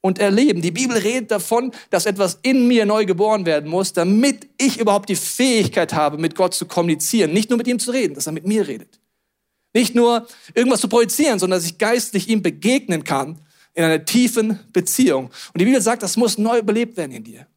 und 0.05 0.19
erleben. 0.19 0.61
Die 0.61 0.69
Bibel 0.69 0.95
redet 0.95 1.31
davon, 1.31 1.71
dass 1.89 2.05
etwas 2.05 2.37
in 2.43 2.67
mir 2.67 2.85
neu 2.85 3.05
geboren 3.05 3.47
werden 3.47 3.67
muss, 3.67 3.91
damit 3.91 4.47
ich 4.59 4.79
überhaupt 4.79 5.09
die 5.09 5.15
Fähigkeit 5.15 5.93
habe, 5.93 6.19
mit 6.19 6.35
Gott 6.35 6.53
zu 6.53 6.67
kommunizieren. 6.67 7.33
Nicht 7.33 7.49
nur 7.49 7.57
mit 7.57 7.65
ihm 7.65 7.79
zu 7.79 7.89
reden, 7.89 8.13
dass 8.13 8.27
er 8.27 8.31
mit 8.31 8.45
mir 8.45 8.67
redet. 8.67 8.99
Nicht 9.73 9.95
nur 9.95 10.27
irgendwas 10.53 10.81
zu 10.81 10.89
projizieren, 10.89 11.39
sondern 11.39 11.57
dass 11.57 11.65
ich 11.65 11.79
geistlich 11.79 12.29
ihm 12.29 12.43
begegnen 12.43 13.03
kann 13.03 13.41
in 13.73 13.83
einer 13.83 14.05
tiefen 14.05 14.59
Beziehung. 14.71 15.25
Und 15.25 15.59
die 15.59 15.65
Bibel 15.65 15.81
sagt, 15.81 16.03
das 16.03 16.17
muss 16.17 16.37
neu 16.37 16.61
belebt 16.61 16.97
werden 16.97 17.11
in 17.11 17.23
dir. 17.23 17.47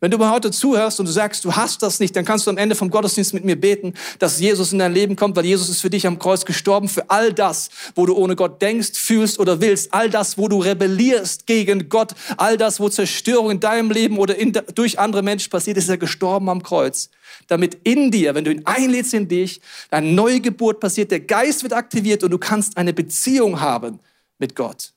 Wenn 0.00 0.12
du 0.12 0.18
mir 0.18 0.30
heute 0.30 0.52
zuhörst 0.52 1.00
und 1.00 1.06
du 1.06 1.12
sagst, 1.12 1.44
du 1.44 1.56
hast 1.56 1.82
das 1.82 1.98
nicht, 1.98 2.14
dann 2.14 2.24
kannst 2.24 2.46
du 2.46 2.50
am 2.50 2.56
Ende 2.56 2.76
vom 2.76 2.88
Gottesdienst 2.88 3.34
mit 3.34 3.44
mir 3.44 3.60
beten, 3.60 3.94
dass 4.20 4.38
Jesus 4.38 4.72
in 4.72 4.78
dein 4.78 4.92
Leben 4.92 5.16
kommt, 5.16 5.34
weil 5.34 5.44
Jesus 5.44 5.68
ist 5.68 5.80
für 5.80 5.90
dich 5.90 6.06
am 6.06 6.20
Kreuz 6.20 6.44
gestorben, 6.44 6.88
für 6.88 7.10
all 7.10 7.32
das, 7.32 7.68
wo 7.96 8.06
du 8.06 8.14
ohne 8.14 8.36
Gott 8.36 8.62
denkst, 8.62 8.92
fühlst 8.92 9.40
oder 9.40 9.60
willst, 9.60 9.92
all 9.92 10.08
das, 10.08 10.38
wo 10.38 10.46
du 10.46 10.60
rebellierst 10.60 11.46
gegen 11.46 11.88
Gott, 11.88 12.12
all 12.36 12.56
das, 12.56 12.78
wo 12.78 12.88
Zerstörung 12.88 13.50
in 13.50 13.60
deinem 13.60 13.90
Leben 13.90 14.18
oder 14.18 14.36
in, 14.36 14.52
durch 14.74 15.00
andere 15.00 15.22
Menschen 15.22 15.50
passiert, 15.50 15.76
ist 15.76 15.88
er 15.88 15.98
gestorben 15.98 16.48
am 16.48 16.62
Kreuz. 16.62 17.10
Damit 17.48 17.78
in 17.82 18.12
dir, 18.12 18.36
wenn 18.36 18.44
du 18.44 18.52
ihn 18.52 18.66
einlädst 18.66 19.14
in 19.14 19.26
dich, 19.26 19.60
eine 19.90 20.12
neue 20.12 20.40
Geburt 20.40 20.78
passiert, 20.78 21.10
der 21.10 21.20
Geist 21.20 21.64
wird 21.64 21.72
aktiviert 21.72 22.22
und 22.22 22.30
du 22.30 22.38
kannst 22.38 22.76
eine 22.76 22.92
Beziehung 22.92 23.60
haben 23.60 23.98
mit 24.38 24.54
Gott. 24.54 24.92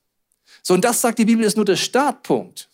So, 0.62 0.76
und 0.76 0.86
das 0.86 1.02
sagt 1.02 1.18
die 1.18 1.26
Bibel, 1.26 1.44
ist 1.44 1.56
nur 1.56 1.66
der 1.66 1.76
Startpunkt. 1.76 2.68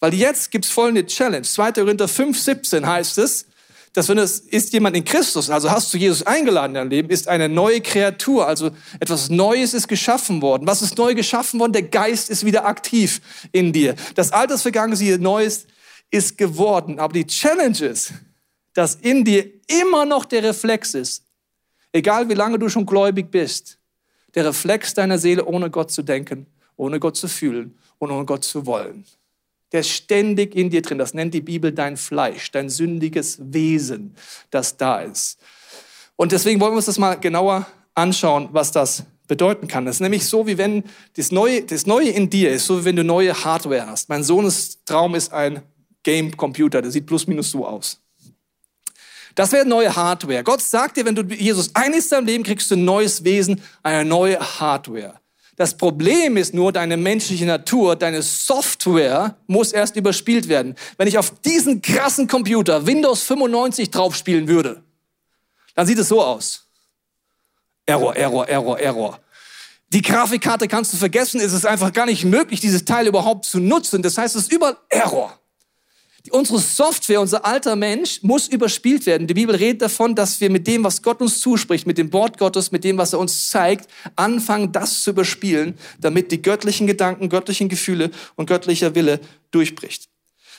Weil 0.00 0.14
jetzt 0.14 0.50
gibt's 0.50 0.68
folgende 0.68 1.06
Challenge. 1.06 1.42
2. 1.42 1.72
Korinther 1.72 2.08
5, 2.08 2.38
17 2.38 2.86
heißt 2.86 3.18
es, 3.18 3.46
dass 3.96 4.10
wenn 4.10 4.18
es 4.18 4.40
ist 4.40 4.74
jemand 4.74 4.94
in 4.94 5.04
Christus, 5.04 5.48
also 5.48 5.70
hast 5.70 5.92
du 5.94 5.96
Jesus 5.96 6.22
eingeladen 6.26 6.72
in 6.72 6.74
dein 6.74 6.90
Leben, 6.90 7.08
ist 7.08 7.28
eine 7.28 7.48
neue 7.48 7.80
Kreatur, 7.80 8.46
also 8.46 8.70
etwas 9.00 9.30
Neues 9.30 9.72
ist 9.72 9.88
geschaffen 9.88 10.42
worden. 10.42 10.66
Was 10.66 10.82
ist 10.82 10.98
neu 10.98 11.14
geschaffen 11.14 11.58
worden? 11.58 11.72
Der 11.72 11.84
Geist 11.84 12.28
ist 12.28 12.44
wieder 12.44 12.66
aktiv 12.66 13.22
in 13.52 13.72
dir. 13.72 13.94
Das 14.14 14.32
Alte 14.32 14.52
ist 14.52 14.62
vergangen, 14.62 14.94
siehe, 14.96 15.18
Neues 15.18 15.66
ist 16.10 16.36
geworden. 16.36 16.98
Aber 16.98 17.14
die 17.14 17.26
Challenge 17.26 17.78
ist, 17.86 18.12
dass 18.74 18.96
in 18.96 19.24
dir 19.24 19.50
immer 19.66 20.04
noch 20.04 20.26
der 20.26 20.42
Reflex 20.42 20.92
ist, 20.92 21.24
egal 21.90 22.28
wie 22.28 22.34
lange 22.34 22.58
du 22.58 22.68
schon 22.68 22.84
gläubig 22.84 23.30
bist, 23.30 23.78
der 24.34 24.44
Reflex 24.44 24.92
deiner 24.92 25.16
Seele, 25.16 25.46
ohne 25.46 25.70
Gott 25.70 25.90
zu 25.90 26.02
denken, 26.02 26.46
ohne 26.76 27.00
Gott 27.00 27.16
zu 27.16 27.28
fühlen 27.28 27.78
und 27.98 28.10
ohne 28.10 28.26
Gott 28.26 28.44
zu 28.44 28.66
wollen. 28.66 29.06
Der 29.72 29.80
ist 29.80 29.90
ständig 29.90 30.54
in 30.54 30.70
dir 30.70 30.82
drin. 30.82 30.98
Das 30.98 31.14
nennt 31.14 31.34
die 31.34 31.40
Bibel 31.40 31.72
dein 31.72 31.96
Fleisch, 31.96 32.50
dein 32.50 32.68
sündiges 32.68 33.38
Wesen, 33.40 34.14
das 34.50 34.76
da 34.76 35.00
ist. 35.00 35.38
Und 36.16 36.32
deswegen 36.32 36.60
wollen 36.60 36.72
wir 36.72 36.76
uns 36.76 36.86
das 36.86 36.98
mal 36.98 37.16
genauer 37.16 37.66
anschauen, 37.94 38.48
was 38.52 38.72
das 38.72 39.04
bedeuten 39.26 39.68
kann. 39.68 39.84
Das 39.84 39.96
ist 39.96 40.00
nämlich 40.00 40.26
so, 40.26 40.46
wie 40.46 40.58
wenn 40.58 40.84
das 41.16 41.32
Neue, 41.32 41.62
das 41.62 41.86
Neue 41.86 42.10
in 42.10 42.30
dir 42.30 42.52
ist, 42.52 42.66
so 42.66 42.80
wie 42.80 42.84
wenn 42.84 42.96
du 42.96 43.04
neue 43.04 43.44
Hardware 43.44 43.86
hast. 43.86 44.08
Mein 44.08 44.22
Sohnes 44.22 44.84
Traum 44.84 45.14
ist 45.14 45.32
ein 45.32 45.62
Game-Computer, 46.02 46.82
der 46.82 46.90
sieht 46.90 47.06
plus 47.06 47.26
minus 47.26 47.50
so 47.50 47.66
aus. 47.66 48.00
Das 49.34 49.52
wäre 49.52 49.66
neue 49.66 49.94
Hardware. 49.94 50.42
Gott 50.42 50.62
sagt 50.62 50.96
dir, 50.96 51.04
wenn 51.04 51.14
du 51.14 51.22
Jesus 51.22 51.74
einlädst 51.74 52.10
in 52.10 52.16
deinem 52.16 52.26
Leben, 52.26 52.44
kriegst 52.44 52.70
du 52.70 52.74
ein 52.74 52.84
neues 52.84 53.22
Wesen, 53.22 53.60
eine 53.82 54.08
neue 54.08 54.38
Hardware. 54.40 55.20
Das 55.56 55.76
Problem 55.76 56.36
ist 56.36 56.52
nur, 56.52 56.70
deine 56.70 56.98
menschliche 56.98 57.46
Natur, 57.46 57.96
deine 57.96 58.22
Software 58.22 59.36
muss 59.46 59.72
erst 59.72 59.96
überspielt 59.96 60.48
werden. 60.48 60.74
Wenn 60.98 61.08
ich 61.08 61.16
auf 61.16 61.32
diesen 61.40 61.80
krassen 61.80 62.28
Computer 62.28 62.86
Windows 62.86 63.22
95 63.22 63.90
draufspielen 63.90 64.48
würde, 64.48 64.82
dann 65.74 65.86
sieht 65.86 65.98
es 65.98 66.08
so 66.08 66.22
aus. 66.22 66.66
Error, 67.86 68.14
Error, 68.16 68.46
Error, 68.48 68.78
Error. 68.78 69.20
Die 69.88 70.02
Grafikkarte 70.02 70.68
kannst 70.68 70.92
du 70.92 70.98
vergessen, 70.98 71.40
es 71.40 71.52
ist 71.52 71.64
einfach 71.64 71.92
gar 71.92 72.06
nicht 72.06 72.24
möglich, 72.24 72.60
dieses 72.60 72.84
Teil 72.84 73.06
überhaupt 73.06 73.44
zu 73.44 73.58
nutzen. 73.58 74.02
Das 74.02 74.18
heißt, 74.18 74.36
es 74.36 74.42
ist 74.42 74.52
überall 74.52 74.76
Error. 74.90 75.38
Unsere 76.30 76.58
Software, 76.58 77.20
unser 77.20 77.44
alter 77.44 77.76
Mensch 77.76 78.22
muss 78.22 78.48
überspielt 78.48 79.06
werden. 79.06 79.26
Die 79.26 79.34
Bibel 79.34 79.54
redet 79.54 79.82
davon, 79.82 80.14
dass 80.14 80.40
wir 80.40 80.50
mit 80.50 80.66
dem, 80.66 80.84
was 80.84 81.02
Gott 81.02 81.20
uns 81.20 81.40
zuspricht, 81.40 81.86
mit 81.86 81.98
dem 81.98 82.12
Wort 82.12 82.38
Gottes, 82.38 82.72
mit 82.72 82.84
dem, 82.84 82.98
was 82.98 83.12
er 83.12 83.18
uns 83.18 83.50
zeigt, 83.50 83.88
anfangen, 84.16 84.72
das 84.72 85.02
zu 85.02 85.10
überspielen, 85.10 85.74
damit 86.00 86.32
die 86.32 86.42
göttlichen 86.42 86.86
Gedanken, 86.86 87.28
göttlichen 87.28 87.68
Gefühle 87.68 88.10
und 88.34 88.46
göttlicher 88.46 88.94
Wille 88.94 89.20
durchbricht. 89.50 90.08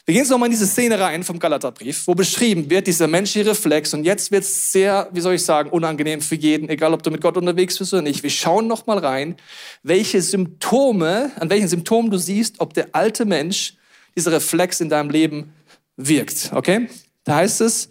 Wir 0.07 0.13
gehen 0.13 0.21
jetzt 0.21 0.29
nochmal 0.29 0.47
in 0.47 0.51
diese 0.51 0.67
Szene 0.67 0.97
rein 1.01 1.25
vom 1.25 1.37
Galaterbrief, 1.37 2.07
wo 2.07 2.15
beschrieben 2.15 2.69
wird, 2.69 2.87
dieser 2.87 3.07
menschliche 3.07 3.49
Reflex. 3.49 3.93
Und 3.93 4.05
jetzt 4.05 4.31
wird 4.31 4.43
es 4.43 4.71
sehr, 4.71 5.09
wie 5.11 5.19
soll 5.19 5.33
ich 5.33 5.43
sagen, 5.43 5.69
unangenehm 5.69 6.21
für 6.21 6.35
jeden, 6.35 6.69
egal 6.69 6.93
ob 6.93 7.03
du 7.03 7.11
mit 7.11 7.19
Gott 7.19 7.35
unterwegs 7.35 7.77
bist 7.77 7.93
oder 7.93 8.03
nicht. 8.03 8.23
Wir 8.23 8.29
schauen 8.29 8.67
nochmal 8.67 8.99
rein, 8.99 9.35
welche 9.83 10.21
Symptome, 10.21 11.31
an 11.37 11.49
welchen 11.49 11.67
Symptomen 11.67 12.09
du 12.09 12.17
siehst, 12.17 12.61
ob 12.61 12.73
der 12.73 12.87
alte 12.93 13.25
Mensch 13.25 13.76
dieser 14.17 14.31
Reflex 14.31 14.81
in 14.81 14.89
deinem 14.89 15.09
Leben 15.09 15.53
wirkt. 15.95 16.51
Okay? 16.53 16.89
Da 17.23 17.35
heißt 17.35 17.61
es, 17.61 17.89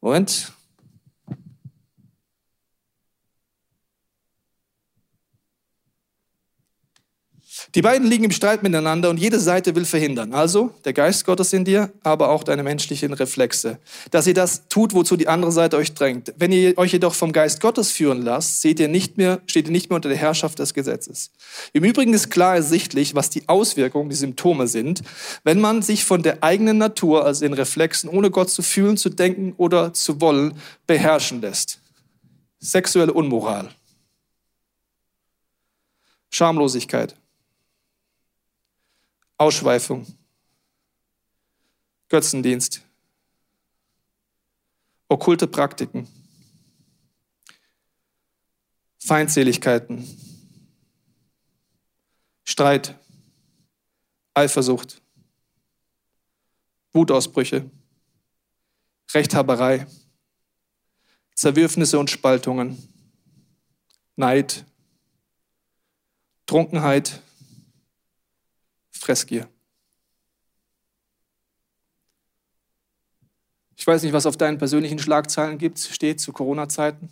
Moment, 0.00 0.52
Die 7.74 7.82
beiden 7.82 8.08
liegen 8.08 8.24
im 8.24 8.30
Streit 8.30 8.62
miteinander 8.62 9.10
und 9.10 9.18
jede 9.18 9.38
Seite 9.38 9.74
will 9.76 9.84
verhindern. 9.84 10.32
Also 10.32 10.70
der 10.86 10.94
Geist 10.94 11.26
Gottes 11.26 11.52
in 11.52 11.66
dir, 11.66 11.92
aber 12.02 12.30
auch 12.30 12.42
deine 12.42 12.62
menschlichen 12.62 13.12
Reflexe. 13.12 13.78
Dass 14.10 14.26
ihr 14.26 14.32
das 14.32 14.68
tut, 14.68 14.94
wozu 14.94 15.16
die 15.16 15.28
andere 15.28 15.52
Seite 15.52 15.76
euch 15.76 15.92
drängt. 15.92 16.32
Wenn 16.38 16.50
ihr 16.50 16.78
euch 16.78 16.92
jedoch 16.92 17.14
vom 17.14 17.30
Geist 17.30 17.60
Gottes 17.60 17.90
führen 17.90 18.22
lasst, 18.22 18.62
seht 18.62 18.80
ihr 18.80 18.88
nicht 18.88 19.18
mehr, 19.18 19.42
steht 19.46 19.66
ihr 19.66 19.72
nicht 19.72 19.90
mehr 19.90 19.96
unter 19.96 20.08
der 20.08 20.16
Herrschaft 20.16 20.58
des 20.58 20.72
Gesetzes. 20.72 21.30
Im 21.74 21.84
Übrigen 21.84 22.14
ist 22.14 22.30
klar 22.30 22.54
ersichtlich, 22.54 23.14
was 23.14 23.28
die 23.28 23.46
Auswirkungen, 23.48 24.08
die 24.08 24.16
Symptome 24.16 24.66
sind, 24.66 25.02
wenn 25.44 25.60
man 25.60 25.82
sich 25.82 26.06
von 26.06 26.22
der 26.22 26.42
eigenen 26.42 26.78
Natur, 26.78 27.26
also 27.26 27.44
den 27.44 27.52
Reflexen, 27.52 28.08
ohne 28.08 28.30
Gott 28.30 28.48
zu 28.48 28.62
fühlen, 28.62 28.96
zu 28.96 29.10
denken 29.10 29.52
oder 29.58 29.92
zu 29.92 30.22
wollen, 30.22 30.54
beherrschen 30.86 31.42
lässt. 31.42 31.80
Sexuelle 32.60 33.12
Unmoral. 33.12 33.68
Schamlosigkeit. 36.30 37.14
Ausschweifung, 39.38 40.04
Götzendienst, 42.08 42.82
okkulte 45.08 45.46
Praktiken, 45.46 46.08
Feindseligkeiten, 48.98 50.04
Streit, 52.42 52.98
Eifersucht, 54.34 55.00
Wutausbrüche, 56.92 57.70
Rechthaberei, 59.14 59.86
Zerwürfnisse 61.36 62.00
und 62.00 62.10
Spaltungen, 62.10 62.76
Neid, 64.16 64.64
Trunkenheit, 66.46 67.22
Fressgier. 69.08 69.48
Ich 73.74 73.86
weiß 73.86 74.02
nicht, 74.02 74.12
was 74.12 74.26
auf 74.26 74.36
deinen 74.36 74.58
persönlichen 74.58 74.98
Schlagzeilen 74.98 75.56
gibt, 75.56 75.78
steht 75.78 76.20
zu 76.20 76.30
Corona-Zeiten. 76.30 77.08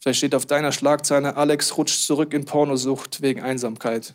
Vielleicht 0.00 0.18
steht 0.18 0.34
auf 0.34 0.44
deiner 0.44 0.70
Schlagzeile, 0.72 1.38
Alex 1.38 1.78
rutscht 1.78 2.04
zurück 2.04 2.34
in 2.34 2.44
Pornosucht 2.44 3.22
wegen 3.22 3.40
Einsamkeit. 3.40 4.14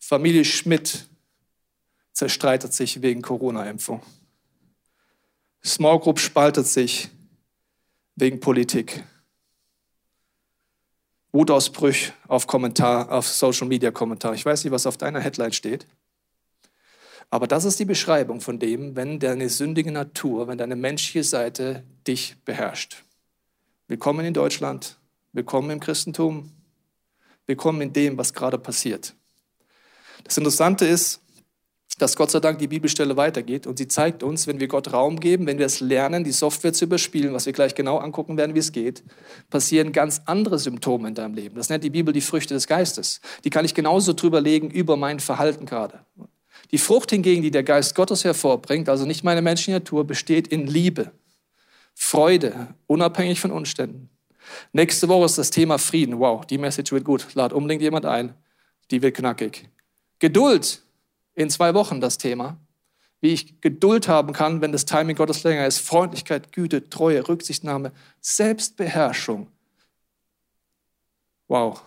Familie 0.00 0.44
Schmidt 0.44 1.06
zerstreitet 2.12 2.74
sich 2.74 3.00
wegen 3.00 3.22
Corona-Impfung. 3.22 4.02
Small 5.64 5.98
Group 5.98 6.18
spaltet 6.18 6.66
sich 6.66 7.08
wegen 8.16 8.38
Politik. 8.38 9.02
Wutausbrüche 11.34 12.12
auf 12.28 12.46
Kommentar, 12.46 13.10
auf 13.10 13.26
Social 13.26 13.66
Media 13.66 13.90
Kommentar. 13.90 14.34
Ich 14.34 14.46
weiß 14.46 14.62
nicht, 14.62 14.72
was 14.72 14.86
auf 14.86 14.96
deiner 14.96 15.18
Headline 15.18 15.52
steht. 15.52 15.84
Aber 17.28 17.48
das 17.48 17.64
ist 17.64 17.80
die 17.80 17.84
Beschreibung 17.84 18.40
von 18.40 18.60
dem, 18.60 18.94
wenn 18.94 19.18
deine 19.18 19.48
sündige 19.48 19.90
Natur, 19.90 20.46
wenn 20.46 20.58
deine 20.58 20.76
menschliche 20.76 21.24
Seite 21.24 21.82
dich 22.06 22.36
beherrscht. 22.44 23.02
Willkommen 23.88 24.24
in 24.24 24.32
Deutschland, 24.32 24.96
willkommen 25.32 25.70
im 25.70 25.80
Christentum, 25.80 26.52
willkommen 27.46 27.80
in 27.80 27.92
dem, 27.92 28.16
was 28.16 28.32
gerade 28.32 28.56
passiert. 28.56 29.16
Das 30.22 30.38
Interessante 30.38 30.86
ist, 30.86 31.20
dass 31.98 32.16
Gott 32.16 32.30
sei 32.30 32.40
Dank 32.40 32.58
die 32.58 32.66
Bibelstelle 32.66 33.16
weitergeht 33.16 33.66
und 33.66 33.78
sie 33.78 33.88
zeigt 33.88 34.22
uns, 34.22 34.46
wenn 34.46 34.58
wir 34.58 34.68
Gott 34.68 34.92
Raum 34.92 35.20
geben, 35.20 35.46
wenn 35.46 35.58
wir 35.58 35.66
es 35.66 35.80
lernen, 35.80 36.24
die 36.24 36.32
Software 36.32 36.72
zu 36.72 36.86
überspielen, 36.86 37.32
was 37.34 37.46
wir 37.46 37.52
gleich 37.52 37.74
genau 37.74 37.98
angucken 37.98 38.36
werden, 38.36 38.54
wie 38.54 38.60
es 38.60 38.72
geht, 38.72 39.04
passieren 39.50 39.92
ganz 39.92 40.22
andere 40.26 40.58
Symptome 40.58 41.08
in 41.08 41.14
deinem 41.14 41.34
Leben. 41.34 41.56
Das 41.56 41.68
nennt 41.68 41.84
die 41.84 41.90
Bibel 41.90 42.12
die 42.12 42.20
Früchte 42.20 42.54
des 42.54 42.66
Geistes. 42.66 43.20
Die 43.44 43.50
kann 43.50 43.64
ich 43.64 43.74
genauso 43.74 44.12
drüber 44.12 44.40
legen 44.40 44.70
über 44.70 44.96
mein 44.96 45.20
Verhalten 45.20 45.66
gerade. 45.66 46.04
Die 46.70 46.78
Frucht 46.78 47.10
hingegen, 47.10 47.42
die 47.42 47.50
der 47.50 47.62
Geist 47.62 47.94
Gottes 47.94 48.24
hervorbringt, 48.24 48.88
also 48.88 49.04
nicht 49.04 49.22
meine 49.22 49.42
menschliche 49.42 49.78
Natur, 49.78 50.04
besteht 50.04 50.48
in 50.48 50.66
Liebe, 50.66 51.12
Freude, 51.94 52.74
unabhängig 52.86 53.40
von 53.40 53.52
Umständen. 53.52 54.10
Nächste 54.72 55.08
Woche 55.08 55.26
ist 55.26 55.38
das 55.38 55.50
Thema 55.50 55.78
Frieden. 55.78 56.18
Wow, 56.18 56.44
die 56.44 56.58
Message 56.58 56.92
wird 56.92 57.04
gut. 57.04 57.26
Lad 57.34 57.52
unbedingt 57.52 57.82
jemand 57.82 58.06
ein. 58.06 58.34
Die 58.90 59.00
wird 59.00 59.16
knackig. 59.16 59.68
Geduld, 60.18 60.82
in 61.34 61.50
zwei 61.50 61.74
Wochen 61.74 62.00
das 62.00 62.18
Thema. 62.18 62.58
Wie 63.20 63.32
ich 63.32 63.60
Geduld 63.60 64.06
haben 64.06 64.32
kann, 64.32 64.60
wenn 64.60 64.72
das 64.72 64.84
Timing 64.84 65.16
Gottes 65.16 65.42
länger 65.44 65.66
ist. 65.66 65.78
Freundlichkeit, 65.78 66.52
Güte, 66.52 66.90
Treue, 66.90 67.26
Rücksichtnahme, 67.26 67.92
Selbstbeherrschung. 68.20 69.48
Wow. 71.48 71.82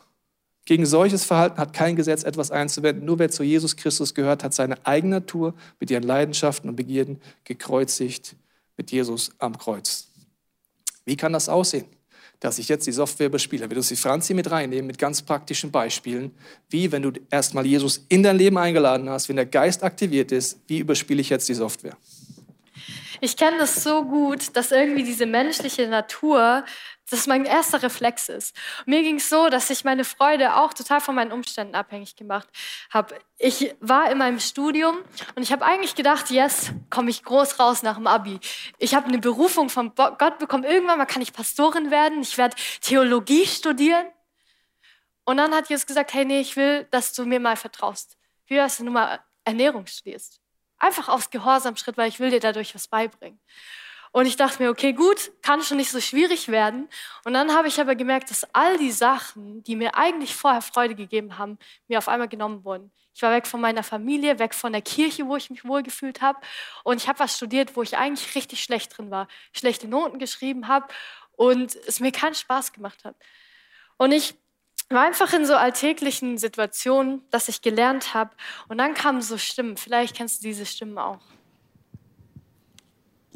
Gegen 0.65 0.85
solches 0.85 1.23
Verhalten 1.23 1.59
hat 1.59 1.73
kein 1.73 1.95
Gesetz 1.95 2.23
etwas 2.23 2.51
einzuwenden. 2.51 3.05
Nur 3.05 3.19
wer 3.19 3.29
zu 3.29 3.43
Jesus 3.43 3.77
Christus 3.77 4.13
gehört, 4.13 4.43
hat 4.43 4.53
seine 4.53 4.85
eigene 4.85 5.17
Natur 5.17 5.53
mit 5.79 5.89
ihren 5.91 6.03
Leidenschaften 6.03 6.69
und 6.69 6.75
Begierden 6.75 7.21
gekreuzigt 7.43 8.35
mit 8.75 8.91
Jesus 8.91 9.31
am 9.39 9.57
Kreuz. 9.57 10.09
Wie 11.05 11.15
kann 11.15 11.33
das 11.33 11.47
aussehen? 11.47 11.85
Dass 12.39 12.59
ich 12.59 12.69
jetzt 12.69 12.85
die 12.85 12.91
Software 12.91 13.29
bespiele. 13.29 13.69
Will 13.69 13.75
du 13.75 13.81
sie 13.81 13.95
Franzi 13.95 14.33
mit 14.33 14.49
reinnehmen 14.51 14.87
mit 14.87 14.97
ganz 14.97 15.21
praktischen 15.21 15.71
Beispielen, 15.71 16.31
wie 16.69 16.91
wenn 16.91 17.01
du 17.01 17.11
erstmal 17.31 17.65
Jesus 17.65 18.05
in 18.09 18.23
dein 18.23 18.37
Leben 18.37 18.57
eingeladen 18.57 19.09
hast, 19.09 19.29
wenn 19.29 19.35
der 19.35 19.45
Geist 19.45 19.83
aktiviert 19.83 20.31
ist, 20.31 20.59
wie 20.67 20.79
überspiele 20.79 21.21
ich 21.21 21.29
jetzt 21.29 21.49
die 21.49 21.53
Software? 21.53 21.97
Ich 23.19 23.35
kenne 23.35 23.57
das 23.57 23.83
so 23.83 24.03
gut, 24.03 24.55
dass 24.55 24.71
irgendwie 24.71 25.03
diese 25.03 25.25
menschliche 25.25 25.87
Natur 25.87 26.63
das 27.09 27.27
mein 27.27 27.45
erster 27.45 27.81
Reflex 27.81 28.29
ist. 28.29 28.55
Mir 28.85 29.01
ging 29.01 29.17
es 29.17 29.29
so, 29.29 29.49
dass 29.49 29.69
ich 29.69 29.83
meine 29.83 30.03
Freude 30.03 30.55
auch 30.55 30.73
total 30.73 31.01
von 31.01 31.15
meinen 31.15 31.31
Umständen 31.31 31.75
abhängig 31.75 32.15
gemacht 32.15 32.47
habe. 32.89 33.17
Ich 33.37 33.75
war 33.79 34.11
in 34.11 34.17
meinem 34.17 34.39
Studium 34.39 34.97
und 35.35 35.43
ich 35.43 35.51
habe 35.51 35.65
eigentlich 35.65 35.95
gedacht, 35.95 36.29
yes, 36.29 36.71
komme 36.89 37.09
ich 37.09 37.23
groß 37.23 37.59
raus 37.59 37.83
nach 37.83 37.95
dem 37.95 38.07
Abi. 38.07 38.39
Ich 38.77 38.93
habe 38.95 39.07
eine 39.07 39.19
Berufung 39.19 39.69
von 39.69 39.93
Gott 39.95 40.39
bekommen. 40.39 40.63
Irgendwann 40.63 40.97
mal 40.97 41.05
kann 41.05 41.21
ich 41.21 41.33
Pastorin 41.33 41.91
werden. 41.91 42.21
Ich 42.21 42.37
werde 42.37 42.55
Theologie 42.81 43.45
studieren. 43.45 44.05
Und 45.23 45.37
dann 45.37 45.53
hat 45.53 45.69
Jesus 45.69 45.85
gesagt, 45.85 46.13
hey, 46.13 46.25
nee, 46.25 46.39
ich 46.39 46.55
will, 46.55 46.87
dass 46.91 47.13
du 47.13 47.25
mir 47.25 47.39
mal 47.39 47.57
vertraust. 47.57 48.17
Wie 48.45 48.55
dass 48.55 48.77
du 48.77 48.85
nur 48.85 48.93
mal 48.93 49.19
Ernährung 49.43 49.85
studierst. 49.85 50.41
Einfach 50.77 51.09
aufs 51.09 51.29
Gehorsamschritt, 51.29 51.97
weil 51.97 52.09
ich 52.09 52.19
will 52.19 52.29
dir 52.29 52.39
dadurch 52.39 52.75
was 52.75 52.87
beibringen. 52.87 53.39
Und 54.11 54.25
ich 54.25 54.35
dachte 54.35 54.61
mir, 54.61 54.69
okay, 54.69 54.93
gut, 54.93 55.31
kann 55.41 55.61
schon 55.61 55.77
nicht 55.77 55.91
so 55.91 55.99
schwierig 55.99 56.47
werden. 56.47 56.87
Und 57.25 57.33
dann 57.33 57.53
habe 57.53 57.67
ich 57.67 57.79
aber 57.79 57.95
gemerkt, 57.95 58.31
dass 58.31 58.47
all 58.53 58.77
die 58.77 58.91
Sachen, 58.91 59.63
die 59.63 59.75
mir 59.75 59.95
eigentlich 59.95 60.35
vorher 60.35 60.61
Freude 60.61 60.95
gegeben 60.95 61.37
haben, 61.37 61.57
mir 61.87 61.97
auf 61.97 62.07
einmal 62.07 62.27
genommen 62.27 62.63
wurden. 62.63 62.91
Ich 63.13 63.23
war 63.23 63.31
weg 63.31 63.47
von 63.47 63.59
meiner 63.59 63.81
Familie, 63.81 64.37
weg 64.37 64.53
von 64.53 64.71
der 64.71 64.83
Kirche, 64.83 65.25
wo 65.25 65.35
ich 65.35 65.49
mich 65.49 65.65
wohlgefühlt 65.65 66.21
habe. 66.21 66.39
Und 66.83 66.97
ich 66.97 67.07
habe 67.07 67.17
was 67.19 67.35
studiert, 67.35 67.75
wo 67.75 67.81
ich 67.81 67.97
eigentlich 67.97 68.35
richtig 68.35 68.61
schlecht 68.61 68.95
drin 68.95 69.09
war. 69.09 69.27
Schlechte 69.53 69.87
Noten 69.87 70.19
geschrieben 70.19 70.67
habe 70.67 70.87
und 71.31 71.75
es 71.87 71.99
mir 71.99 72.11
keinen 72.11 72.35
Spaß 72.35 72.73
gemacht 72.73 73.03
hat. 73.05 73.15
Und 73.97 74.11
ich 74.11 74.35
war 74.89 75.03
einfach 75.03 75.33
in 75.33 75.45
so 75.45 75.55
alltäglichen 75.55 76.37
Situationen, 76.37 77.27
dass 77.31 77.49
ich 77.49 77.61
gelernt 77.61 78.13
habe. 78.13 78.35
Und 78.67 78.77
dann 78.77 78.93
kamen 78.93 79.21
so 79.21 79.37
Stimmen. 79.37 79.77
Vielleicht 79.77 80.15
kennst 80.15 80.43
du 80.43 80.47
diese 80.47 80.65
Stimmen 80.65 80.97
auch. 80.97 81.19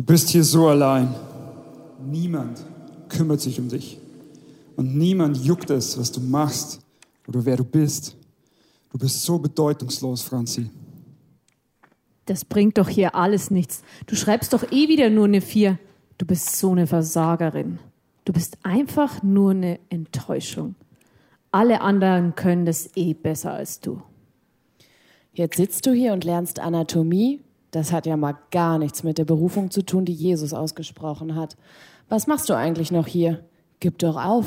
Du 0.02 0.08
bist 0.08 0.30
hier 0.30 0.44
so 0.44 0.68
allein. 0.68 1.14
Niemand 2.04 2.66
kümmert 3.08 3.40
sich 3.40 3.60
um 3.60 3.70
dich. 3.70 4.00
Und 4.76 4.98
niemand 4.98 5.38
juckt 5.38 5.70
es, 5.70 5.96
was 5.96 6.12
du 6.12 6.20
machst 6.20 6.80
oder 7.28 7.46
wer 7.46 7.56
du 7.56 7.64
bist. 7.64 8.18
Du 8.92 8.98
bist 8.98 9.22
so 9.22 9.38
bedeutungslos, 9.38 10.24
Franzi. 10.24 10.72
Das 12.26 12.44
bringt 12.44 12.80
doch 12.80 12.90
hier 12.90 13.14
alles 13.14 13.52
nichts. 13.52 13.84
Du 14.08 14.16
schreibst 14.16 14.54
doch 14.54 14.64
eh 14.72 14.88
wieder 14.88 15.12
nur 15.12 15.26
eine 15.26 15.40
Vier. 15.40 15.78
Du 16.18 16.26
bist 16.26 16.58
so 16.58 16.72
eine 16.72 16.88
Versagerin. 16.88 17.78
Du 18.26 18.34
bist 18.34 18.58
einfach 18.64 19.22
nur 19.22 19.52
eine 19.52 19.80
Enttäuschung. 19.90 20.74
Alle 21.52 21.82
anderen 21.82 22.34
können 22.34 22.66
das 22.66 22.90
eh 22.96 23.14
besser 23.14 23.54
als 23.54 23.80
du. 23.80 24.02
Jetzt 25.32 25.58
sitzt 25.58 25.86
du 25.86 25.94
hier 25.94 26.14
und 26.14 26.24
lernst 26.24 26.60
Anatomie 26.60 27.42
das 27.72 27.92
hat 27.92 28.06
ja 28.06 28.18
mal 28.18 28.38
gar 28.52 28.78
nichts 28.78 29.04
mit 29.04 29.18
der 29.18 29.26
Berufung 29.26 29.72
zu 29.72 29.82
tun, 29.82 30.06
die 30.06 30.14
Jesus 30.14 30.54
ausgesprochen 30.54 31.36
hat. 31.36 31.56
Was 32.10 32.28
machst 32.28 32.50
du 32.50 32.54
eigentlich 32.54 32.92
noch 32.92 33.08
hier? 33.08 33.44
Gib 33.80 33.98
doch 34.00 34.18
auf. 34.18 34.46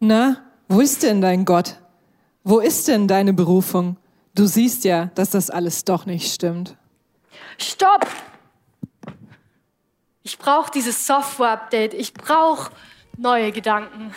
Na, 0.00 0.38
wo 0.68 0.80
ist 0.80 1.02
denn 1.02 1.20
dein 1.20 1.44
Gott? 1.44 1.80
Wo 2.44 2.58
ist 2.58 2.88
denn 2.88 3.08
deine 3.08 3.32
Berufung? 3.32 3.96
Du 4.34 4.46
siehst 4.46 4.84
ja, 4.84 5.06
dass 5.14 5.30
das 5.30 5.50
alles 5.50 5.84
doch 5.84 6.06
nicht 6.06 6.32
stimmt. 6.32 6.76
Stopp! 7.58 8.06
Ich 10.22 10.38
brauche 10.38 10.70
dieses 10.70 11.06
Software-Update. 11.06 11.94
Ich 11.94 12.12
brauche 12.12 12.70
neue 13.16 13.50
Gedanken. 13.50 14.12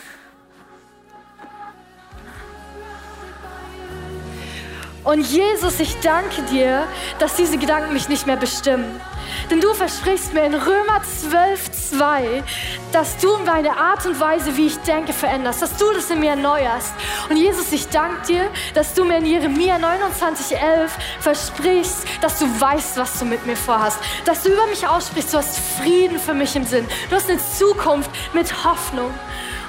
Und 5.04 5.26
Jesus, 5.26 5.80
ich 5.80 6.00
danke 6.02 6.44
dir, 6.44 6.84
dass 7.18 7.36
diese 7.36 7.58
Gedanken 7.58 7.92
mich 7.92 8.08
nicht 8.08 8.28
mehr 8.28 8.36
bestimmen. 8.36 9.02
Denn 9.50 9.60
du 9.60 9.74
versprichst 9.74 10.32
mir 10.34 10.44
in 10.44 10.54
Römer 10.54 11.02
12, 11.04 11.72
2, 11.98 12.44
dass 12.92 13.18
du 13.18 13.36
meine 13.40 13.76
Art 13.78 14.06
und 14.06 14.20
Weise, 14.20 14.56
wie 14.58 14.68
ich 14.68 14.78
denke, 14.80 15.12
veränderst, 15.12 15.64
dass 15.64 15.76
du 15.78 15.92
das 15.94 16.12
in 16.12 16.20
mir 16.20 16.32
erneuerst. 16.32 16.94
Und 17.30 17.38
Jesus, 17.38 17.72
ich 17.72 17.88
danke 17.88 18.28
dir, 18.28 18.52
dass 18.76 18.94
du 18.94 19.04
mir 19.04 19.18
in 19.18 19.26
Jeremia 19.26 19.80
29, 19.80 20.56
11 20.56 20.96
versprichst, 21.20 22.06
dass 22.22 22.38
du 22.38 22.46
weißt, 22.46 22.98
was 22.98 23.18
du 23.18 23.26
mit 23.26 23.44
mir 23.48 23.58
vorhast. 23.58 23.98
Dass 24.26 24.44
du 24.44 24.50
über 24.50 24.68
mich 24.68 24.88
aussprichst, 24.88 25.34
du 25.34 25.38
hast 25.40 25.60
Frieden 25.80 26.20
für 26.20 26.36
mich 26.36 26.56
im 26.56 26.66
Sinn. 26.66 26.88
Du 27.10 27.16
hast 27.16 27.28
eine 27.28 27.40
Zukunft 27.40 28.12
mit 28.34 28.64
Hoffnung. 28.64 29.12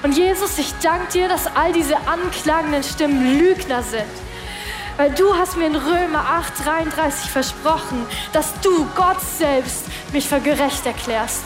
Und 0.03 0.14
Jesus, 0.14 0.59
ich 0.59 0.75
danke 0.83 1.11
dir, 1.11 1.29
dass 1.29 1.47
all 1.57 1.73
diese 1.73 1.97
anklagenden 2.07 2.83
Stimmen 2.83 3.38
Lügner 3.38 3.83
sind 3.83 4.05
weil 4.96 5.11
du 5.12 5.35
hast 5.35 5.57
mir 5.57 5.66
in 5.66 5.76
Römer 5.76 6.20
8, 6.20 6.64
33 6.64 7.31
versprochen, 7.31 8.07
dass 8.33 8.61
du, 8.61 8.87
Gott 8.94 9.20
selbst, 9.20 9.87
mich 10.12 10.28
für 10.28 10.40
gerecht 10.40 10.85
erklärst. 10.87 11.44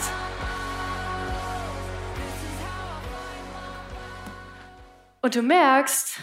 Und 5.21 5.35
du 5.35 5.41
merkst, 5.41 6.19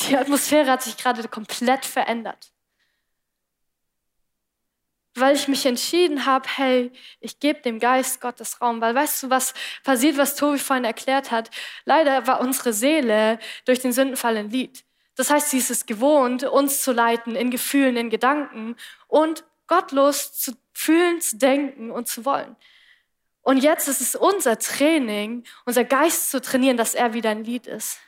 die 0.00 0.16
Atmosphäre 0.16 0.70
hat 0.70 0.82
sich 0.82 0.96
gerade 0.96 1.26
komplett 1.28 1.84
verändert. 1.86 2.52
Weil 5.14 5.34
ich 5.34 5.48
mich 5.48 5.66
entschieden 5.66 6.24
habe, 6.24 6.48
hey, 6.56 6.92
ich 7.20 7.40
gebe 7.40 7.60
dem 7.60 7.78
Geist 7.78 8.20
Gottes 8.20 8.60
Raum. 8.60 8.80
Weil 8.80 8.94
weißt 8.94 9.24
du, 9.24 9.30
was 9.30 9.54
passiert, 9.84 10.16
was 10.16 10.36
Tobi 10.36 10.58
vorhin 10.58 10.84
erklärt 10.84 11.30
hat? 11.30 11.50
Leider 11.84 12.26
war 12.26 12.40
unsere 12.40 12.72
Seele 12.72 13.38
durch 13.64 13.80
den 13.80 13.92
Sündenfall 13.92 14.36
ein 14.36 14.50
Lied. 14.50 14.84
Das 15.16 15.30
heißt, 15.30 15.50
sie 15.50 15.58
ist 15.58 15.70
es 15.70 15.86
gewohnt, 15.86 16.44
uns 16.44 16.82
zu 16.82 16.92
leiten 16.92 17.36
in 17.36 17.50
Gefühlen, 17.50 17.96
in 17.96 18.10
Gedanken 18.10 18.76
und 19.08 19.44
gottlos 19.66 20.32
zu 20.32 20.52
fühlen, 20.72 21.20
zu 21.20 21.36
denken 21.36 21.90
und 21.90 22.08
zu 22.08 22.24
wollen. 22.24 22.56
Und 23.42 23.58
jetzt 23.58 23.88
ist 23.88 24.00
es 24.00 24.14
unser 24.14 24.58
Training, 24.58 25.44
unser 25.64 25.84
Geist 25.84 26.30
zu 26.30 26.40
trainieren, 26.40 26.76
dass 26.76 26.94
er 26.94 27.14
wieder 27.14 27.30
ein 27.30 27.44
Lied 27.44 27.66
ist. 27.66 27.98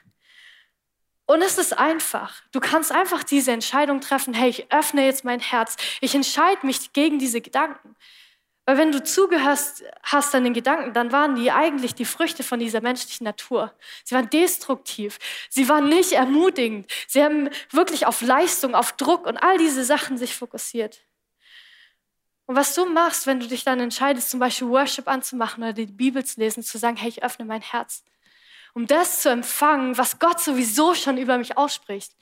Und 1.27 1.41
es 1.41 1.57
ist 1.57 1.79
einfach. 1.79 2.43
Du 2.53 2.61
kannst 2.61 2.93
einfach 2.93 3.23
diese 3.23 3.53
Entscheidung 3.53 4.01
treffen, 4.01 4.35
hey, 4.35 4.51
ich 4.51 4.73
öffne 4.73 5.05
jetzt 5.05 5.25
mein 5.25 5.41
Herz. 5.41 5.77
Ich 6.01 6.15
entscheide 6.15 6.67
mich 6.67 6.93
gegen 6.93 7.19
diese 7.19 7.41
Gedanken. 7.41 7.97
Weil 8.65 8.79
wenn 8.79 8.93
du 8.93 9.03
zugehörst 9.03 9.83
hast 10.05 10.35
den 10.35 10.55
Gedanken, 10.55 10.93
dann 10.93 11.11
waren 11.11 11.35
die 11.35 11.51
eigentlich 11.51 11.95
die 11.95 12.05
Früchte 12.05 12.45
von 12.45 12.61
dieser 12.61 12.81
menschlichen 12.81 13.25
Natur. 13.25 13.75
Sie 14.05 14.15
waren 14.15 14.31
destruktiv. 14.31 15.19
Sie 15.51 15.69
waren 15.69 15.89
nicht 15.89 16.13
ermutigend. 16.13 16.91
Sie 17.09 17.25
haben 17.25 17.51
wirklich 17.71 18.07
auf 18.07 18.23
Leistung, 18.23 18.77
auf 18.77 18.93
Druck 18.93 19.27
und 19.27 19.37
all 19.37 19.59
diese 19.59 19.85
Sachen 19.85 20.17
sich 20.17 20.37
fokussiert. 20.37 21.01
Und 22.47 22.57
was 22.57 22.75
du 22.75 22.87
machst, 22.87 23.27
wenn 23.27 23.41
du 23.41 23.49
dich 23.49 23.65
dann 23.65 23.81
entscheidest, 23.81 24.31
zum 24.31 24.39
Beispiel 24.39 24.69
Worship 24.69 25.09
anzumachen 25.09 25.63
oder 25.63 25.73
die 25.73 25.87
Bibel 25.87 26.25
zu 26.25 26.39
lesen, 26.39 26.63
zu 26.63 26.79
sagen, 26.79 26.97
hey, 26.97 27.09
ich 27.09 27.25
öffne 27.25 27.45
mein 27.45 27.63
Herz, 27.63 28.05
um 28.75 28.87
das 28.87 29.23
zu 29.23 29.31
empfangen, 29.31 29.97
was 29.99 30.19
Gott 30.19 30.41
sowieso 30.41 30.95
schon 30.95 31.19
über 31.19 31.39
mich 31.39 31.57
ausspricht. 31.57 32.13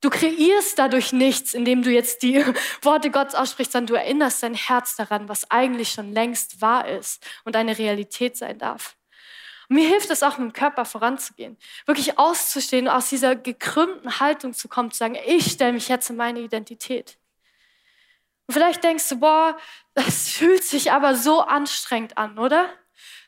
Du 0.00 0.10
kreierst 0.10 0.78
dadurch 0.78 1.12
nichts, 1.12 1.54
indem 1.54 1.82
du 1.82 1.90
jetzt 1.90 2.22
die 2.22 2.44
Worte 2.82 3.10
Gottes 3.10 3.34
aussprichst, 3.34 3.72
sondern 3.72 3.94
du 3.94 4.00
erinnerst 4.00 4.42
dein 4.42 4.54
Herz 4.54 4.96
daran, 4.96 5.28
was 5.28 5.50
eigentlich 5.50 5.90
schon 5.90 6.12
längst 6.12 6.60
wahr 6.60 6.86
ist 6.88 7.26
und 7.44 7.56
eine 7.56 7.78
Realität 7.78 8.36
sein 8.36 8.58
darf. 8.58 8.96
Und 9.68 9.76
mir 9.76 9.88
hilft 9.88 10.10
es 10.10 10.22
auch, 10.22 10.36
mit 10.38 10.50
dem 10.50 10.52
Körper 10.52 10.84
voranzugehen, 10.84 11.56
wirklich 11.86 12.18
auszustehen, 12.18 12.88
aus 12.88 13.08
dieser 13.08 13.34
gekrümmten 13.34 14.20
Haltung 14.20 14.52
zu 14.52 14.68
kommen, 14.68 14.90
zu 14.90 14.98
sagen, 14.98 15.16
ich 15.26 15.52
stelle 15.52 15.72
mich 15.72 15.88
jetzt 15.88 16.10
in 16.10 16.16
meine 16.16 16.40
Identität. 16.40 17.18
Und 18.46 18.54
vielleicht 18.54 18.84
denkst 18.84 19.08
du, 19.08 19.20
boah, 19.20 19.56
das 19.94 20.28
fühlt 20.32 20.64
sich 20.64 20.92
aber 20.92 21.14
so 21.14 21.40
anstrengend 21.40 22.18
an, 22.18 22.38
oder? 22.38 22.68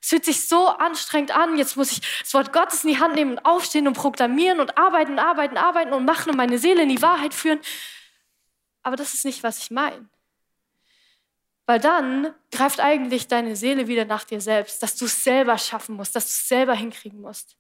Es 0.01 0.09
fühlt 0.09 0.25
sich 0.25 0.49
so 0.49 0.69
anstrengend 0.69 1.37
an. 1.37 1.57
Jetzt 1.57 1.77
muss 1.77 1.93
ich 1.93 2.01
das 2.21 2.35
Wort 2.35 2.53
Gottes 2.53 2.85
in 2.85 2.91
die 2.91 2.99
Hand 2.99 3.15
nehmen 3.15 3.33
und 3.33 3.45
aufstehen 3.45 3.89
und 3.89 3.95
proklamieren 3.95 4.61
und 4.61 4.77
arbeiten, 4.79 5.19
arbeiten, 5.19 5.57
arbeiten 5.57 5.93
und 5.93 6.05
machen 6.05 6.31
und 6.31 6.37
meine 6.37 6.59
Seele 6.59 6.83
in 6.83 6.89
die 6.89 7.03
Wahrheit 7.03 7.35
führen. 7.35 7.61
Aber 8.83 8.97
das 8.97 9.15
ist 9.15 9.25
nicht, 9.25 9.43
was 9.43 9.59
ich 9.59 9.71
meine. 9.71 10.09
Weil 11.67 11.81
dann 11.81 12.33
greift 12.53 12.79
eigentlich 12.79 13.27
deine 13.27 13.57
Seele 13.57 13.89
wieder 13.89 14.05
nach 14.05 14.23
dir 14.23 14.41
selbst, 14.41 14.83
dass 14.83 14.95
du 14.95 15.07
es 15.07 15.25
selber 15.25 15.59
schaffen 15.59 15.97
musst, 15.97 16.15
dass 16.15 16.27
du 16.27 16.31
es 16.31 16.49
selber 16.49 16.75
hinkriegen 16.75 17.21
musst. 17.21 17.57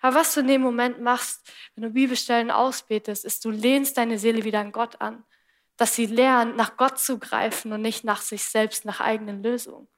Aber 0.00 0.16
was 0.16 0.34
du 0.34 0.40
in 0.40 0.46
dem 0.46 0.60
Moment 0.60 1.00
machst, 1.00 1.50
wenn 1.74 1.84
du 1.84 1.90
Bibelstellen 1.90 2.50
ausbetest, 2.50 3.24
ist, 3.24 3.44
du 3.44 3.50
lehnst 3.50 3.96
deine 3.96 4.18
Seele 4.18 4.44
wieder 4.44 4.60
an 4.60 4.72
Gott 4.72 5.00
an, 5.00 5.24
dass 5.76 5.94
sie 5.94 6.06
lernt, 6.06 6.56
nach 6.56 6.76
Gott 6.76 6.98
zu 6.98 7.18
greifen 7.18 7.72
und 7.72 7.82
nicht 7.82 8.04
nach 8.04 8.20
sich 8.20 8.44
selbst, 8.44 8.84
nach 8.84 9.00
eigenen 9.00 9.42
Lösungen. 9.42 9.88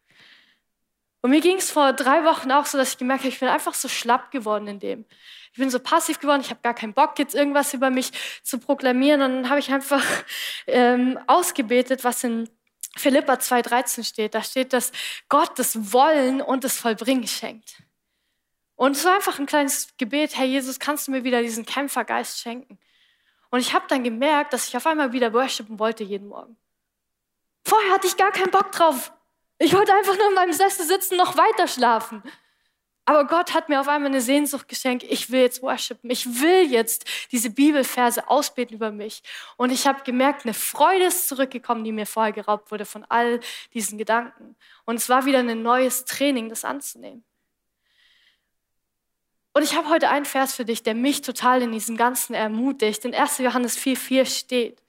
Und 1.23 1.31
mir 1.31 1.41
ging 1.41 1.57
es 1.57 1.71
vor 1.71 1.93
drei 1.93 2.25
Wochen 2.25 2.51
auch 2.51 2.67
so, 2.67 2.79
dass 2.79 2.93
ich 2.93 2.99
gemerkt 2.99 3.23
habe, 3.23 3.29
ich 3.29 3.41
bin 3.41 3.49
einfach 3.49 3.75
so 3.75 3.89
schlapp 3.89 4.31
geworden 4.31 4.67
in 4.67 4.81
dem. 4.81 5.05
Ich 5.53 5.59
bin 5.59 5.69
so 5.69 5.79
passiv 5.79 6.19
geworden, 6.19 6.41
ich 6.41 6.51
habe 6.51 6.61
gar 6.63 6.75
keinen 6.75 6.95
Bock, 6.95 7.19
jetzt 7.19 7.35
irgendwas 7.35 7.75
über 7.75 7.91
mich 7.91 8.13
zu 8.43 8.59
proklamieren. 8.59 9.21
Und 9.21 9.35
dann 9.35 9.51
habe 9.51 9.61
ich 9.61 9.71
einfach 9.71 10.05
ähm, 10.67 11.19
ausgebetet, 11.27 12.05
was 12.05 12.25
in 12.25 12.49
Philippa 12.97 13.35
2,13 13.35 14.05
steht. 14.05 14.35
Da 14.35 14.43
steht, 14.43 14.73
dass 14.73 14.93
Gott 15.29 15.59
das 15.59 15.93
Wollen 15.93 16.41
und 16.41 16.65
das 16.65 16.79
Vollbringen 16.79 17.27
schenkt. 17.27 17.83
Und 18.77 18.97
es 18.97 19.05
war 19.05 19.15
einfach 19.15 19.39
ein 19.39 19.47
kleines 19.47 19.95
Gebet, 19.99 20.39
Herr 20.39 20.47
Jesus, 20.47 20.79
kannst 20.79 21.07
du 21.07 21.11
mir 21.11 21.23
wieder 21.23 21.43
diesen 21.43 21.67
Kämpfergeist 21.67 22.41
schenken? 22.41 22.79
Und 23.51 23.61
ich 23.61 23.75
habe 23.75 23.85
dann 23.89 24.05
gemerkt, 24.05 24.55
dass 24.55 24.69
ich 24.69 24.77
auf 24.77 24.87
einmal 24.87 25.13
wieder 25.13 25.33
worshipen 25.35 25.79
wollte 25.79 26.03
jeden 26.03 26.29
Morgen. 26.29 26.57
Vorher 27.65 27.93
hatte 27.93 28.07
ich 28.07 28.17
gar 28.17 28.33
keinen 28.33 28.51
Bock 28.51 28.73
drauf. 28.73 29.13
Ich 29.63 29.75
wollte 29.75 29.93
einfach 29.93 30.17
nur 30.17 30.29
in 30.29 30.35
meinem 30.35 30.55
Sessel 30.55 30.87
sitzen, 30.87 31.19
noch 31.19 31.37
weiter 31.37 31.69
schlafen. 31.69 32.23
Aber 33.05 33.27
Gott 33.27 33.53
hat 33.53 33.69
mir 33.69 33.79
auf 33.79 33.89
einmal 33.89 34.11
eine 34.11 34.23
Sehnsucht 34.23 34.69
geschenkt. 34.69 35.05
Ich 35.05 35.31
will 35.31 35.43
jetzt 35.43 35.61
worshipen. 35.61 36.09
Ich 36.11 36.41
will 36.41 36.63
jetzt 36.71 37.05
diese 37.31 37.51
Bibelverse 37.51 38.31
ausbeten 38.31 38.75
über 38.75 38.91
mich. 38.91 39.23
Und 39.59 39.71
ich 39.71 39.87
habe 39.87 40.03
gemerkt, 40.03 40.47
eine 40.47 40.55
Freude 40.55 41.05
ist 41.05 41.29
zurückgekommen, 41.29 41.85
die 41.85 41.93
mir 41.93 42.07
vorher 42.07 42.33
geraubt 42.33 42.71
wurde 42.71 42.87
von 42.87 43.05
all 43.11 43.41
diesen 43.75 43.99
Gedanken. 43.99 44.57
Und 44.87 44.97
es 44.97 45.11
war 45.11 45.27
wieder 45.27 45.41
ein 45.41 45.63
neues 45.63 46.07
Training, 46.07 46.49
das 46.49 46.65
anzunehmen. 46.65 47.23
Und 49.53 49.63
ich 49.63 49.77
habe 49.77 49.91
heute 49.91 50.09
einen 50.09 50.25
Vers 50.25 50.55
für 50.55 50.65
dich, 50.65 50.83
der 50.83 50.95
mich 50.95 51.21
total 51.21 51.61
in 51.61 51.73
diesem 51.73 51.99
Ganzen 51.99 52.33
ermutigt. 52.33 53.05
In 53.05 53.15
1. 53.15 53.39
Johannes 53.39 53.77
4,4 53.77 54.25
steht. 54.25 54.81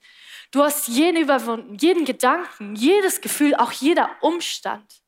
Du 0.52 0.62
hast 0.62 0.86
jeden 0.86 1.20
überwunden, 1.20 1.76
jeden 1.78 2.04
Gedanken, 2.04 2.76
jedes 2.76 3.20
Gefühl, 3.22 3.54
auch 3.54 3.72
jeder 3.72 4.10
Umstand 4.20 5.02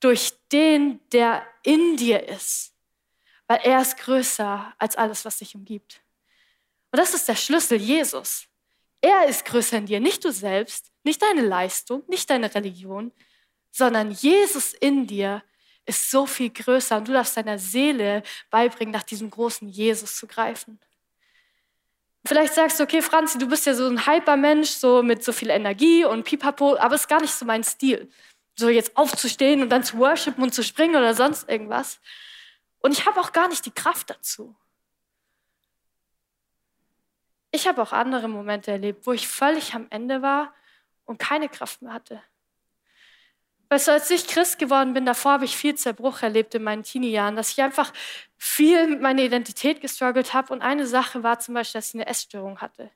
durch 0.00 0.32
den, 0.50 0.98
der 1.10 1.46
in 1.62 1.98
dir 1.98 2.26
ist, 2.26 2.72
weil 3.46 3.60
er 3.62 3.82
ist 3.82 3.98
größer 3.98 4.74
als 4.78 4.96
alles, 4.96 5.26
was 5.26 5.38
dich 5.38 5.54
umgibt. 5.54 6.00
Und 6.90 6.98
das 6.98 7.12
ist 7.12 7.28
der 7.28 7.36
Schlüssel, 7.36 7.78
Jesus. 7.78 8.46
Er 9.02 9.26
ist 9.26 9.44
größer 9.44 9.76
in 9.76 9.86
dir, 9.86 10.00
nicht 10.00 10.24
du 10.24 10.32
selbst, 10.32 10.90
nicht 11.04 11.20
deine 11.20 11.42
Leistung, 11.42 12.02
nicht 12.08 12.28
deine 12.30 12.52
Religion, 12.54 13.12
sondern 13.70 14.10
Jesus 14.10 14.72
in 14.72 15.06
dir 15.06 15.42
ist 15.84 16.10
so 16.10 16.24
viel 16.24 16.50
größer 16.50 16.96
und 16.96 17.08
du 17.08 17.12
darfst 17.12 17.36
deiner 17.36 17.58
Seele 17.58 18.22
beibringen, 18.48 18.92
nach 18.92 19.02
diesem 19.02 19.30
großen 19.30 19.68
Jesus 19.68 20.16
zu 20.16 20.26
greifen. 20.26 20.80
Vielleicht 22.24 22.54
sagst 22.54 22.78
du, 22.78 22.84
okay, 22.84 23.00
Franzi, 23.00 23.38
du 23.38 23.48
bist 23.48 23.66
ja 23.66 23.74
so 23.74 23.86
ein 23.86 24.06
Hypermensch, 24.06 24.70
so 24.70 25.02
mit 25.02 25.24
so 25.24 25.32
viel 25.32 25.50
Energie 25.50 26.04
und 26.04 26.24
Pipapo, 26.24 26.76
aber 26.76 26.94
es 26.94 27.02
ist 27.02 27.08
gar 27.08 27.20
nicht 27.20 27.32
so 27.32 27.44
mein 27.46 27.64
Stil. 27.64 28.10
So 28.56 28.68
jetzt 28.68 28.96
aufzustehen 28.96 29.62
und 29.62 29.70
dann 29.70 29.84
zu 29.84 29.96
worshipen 29.96 30.42
und 30.42 30.54
zu 30.54 30.62
springen 30.62 30.96
oder 30.96 31.14
sonst 31.14 31.48
irgendwas. 31.48 31.98
Und 32.80 32.92
ich 32.92 33.06
habe 33.06 33.20
auch 33.20 33.32
gar 33.32 33.48
nicht 33.48 33.64
die 33.64 33.70
Kraft 33.70 34.10
dazu. 34.10 34.54
Ich 37.52 37.66
habe 37.66 37.82
auch 37.82 37.92
andere 37.92 38.28
Momente 38.28 38.70
erlebt, 38.70 39.06
wo 39.06 39.12
ich 39.12 39.26
völlig 39.26 39.74
am 39.74 39.86
Ende 39.90 40.22
war 40.22 40.54
und 41.04 41.18
keine 41.18 41.48
Kraft 41.48 41.82
mehr 41.82 41.92
hatte. 41.92 42.22
Weißt 43.70 43.86
du, 43.86 43.92
als 43.92 44.10
ich 44.10 44.26
Christ 44.26 44.58
geworden 44.58 44.94
bin, 44.94 45.06
davor 45.06 45.32
habe 45.32 45.44
ich 45.44 45.56
viel 45.56 45.76
Zerbruch 45.76 46.22
erlebt 46.22 46.56
in 46.56 46.64
meinen 46.64 46.82
Teenie-Jahren, 46.82 47.36
dass 47.36 47.52
ich 47.52 47.62
einfach 47.62 47.92
viel 48.36 48.88
mit 48.88 49.00
meiner 49.00 49.22
Identität 49.22 49.80
gestruggelt 49.80 50.34
habe. 50.34 50.52
Und 50.52 50.60
eine 50.60 50.88
Sache 50.88 51.22
war 51.22 51.38
zum 51.38 51.54
Beispiel, 51.54 51.78
dass 51.78 51.90
ich 51.90 51.94
eine 51.94 52.06
Essstörung 52.08 52.60
hatte. 52.60 52.90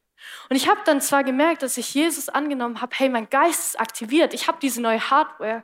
Und 0.50 0.56
ich 0.56 0.68
habe 0.68 0.80
dann 0.84 1.00
zwar 1.00 1.22
gemerkt, 1.22 1.62
dass 1.62 1.76
ich 1.76 1.94
Jesus 1.94 2.28
angenommen 2.28 2.80
habe, 2.80 2.92
hey, 2.96 3.08
mein 3.08 3.30
Geist 3.30 3.68
ist 3.68 3.80
aktiviert, 3.80 4.34
ich 4.34 4.48
habe 4.48 4.58
diese 4.60 4.80
neue 4.82 5.10
Hardware, 5.10 5.62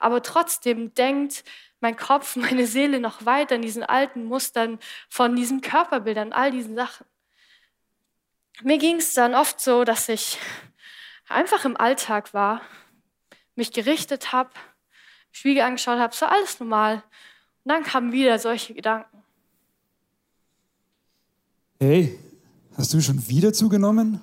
aber 0.00 0.22
trotzdem 0.24 0.92
denkt 0.94 1.44
mein 1.78 1.96
Kopf, 1.96 2.34
meine 2.36 2.66
Seele 2.66 2.98
noch 2.98 3.24
weiter 3.26 3.54
in 3.54 3.62
diesen 3.62 3.84
alten 3.84 4.24
Mustern 4.24 4.80
von 5.08 5.36
diesen 5.36 5.60
Körperbildern, 5.60 6.32
all 6.32 6.50
diesen 6.50 6.74
Sachen. 6.74 7.06
Mir 8.62 8.78
ging 8.78 8.96
es 8.96 9.14
dann 9.14 9.36
oft 9.36 9.60
so, 9.60 9.84
dass 9.84 10.08
ich 10.08 10.36
einfach 11.28 11.64
im 11.64 11.76
Alltag 11.76 12.34
war 12.34 12.60
mich 13.58 13.72
gerichtet 13.72 14.32
habe, 14.32 14.50
Spiegel 15.30 15.62
angeschaut 15.62 15.98
habe, 15.98 16.14
so 16.14 16.24
alles 16.24 16.58
normal. 16.58 17.02
Und 17.64 17.72
dann 17.72 17.82
kamen 17.82 18.12
wieder 18.12 18.38
solche 18.38 18.72
Gedanken. 18.72 19.22
Hey, 21.80 22.18
hast 22.76 22.94
du 22.94 23.00
schon 23.00 23.28
wieder 23.28 23.52
zugenommen? 23.52 24.20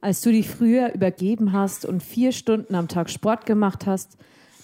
Als 0.00 0.20
du 0.20 0.30
dich 0.30 0.48
früher 0.48 0.92
übergeben 0.92 1.52
hast 1.52 1.84
und 1.84 2.02
vier 2.02 2.32
Stunden 2.32 2.74
am 2.74 2.88
Tag 2.88 3.10
Sport 3.10 3.46
gemacht 3.46 3.86
hast, 3.86 4.18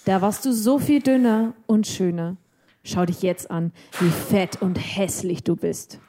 da 0.05 0.21
warst 0.21 0.45
du 0.45 0.53
so 0.53 0.79
viel 0.79 1.01
dünner 1.01 1.53
und 1.65 1.87
schöner. 1.87 2.37
Schau 2.83 3.05
dich 3.05 3.21
jetzt 3.21 3.49
an, 3.49 3.71
wie 3.99 4.09
fett 4.09 4.61
und 4.61 4.75
hässlich 4.75 5.43
du 5.43 5.55
bist. 5.55 5.99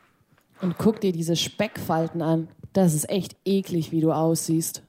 Und 0.65 0.79
guck 0.79 0.99
dir 0.99 1.13
diese 1.13 1.37
Speckfalten 1.37 2.23
an. 2.23 2.49
Das 2.73 2.95
ist 2.95 3.11
echt 3.11 3.37
eklig, 3.45 3.93
wie 3.93 4.01
du 4.01 4.13
aussiehst. 4.13 4.83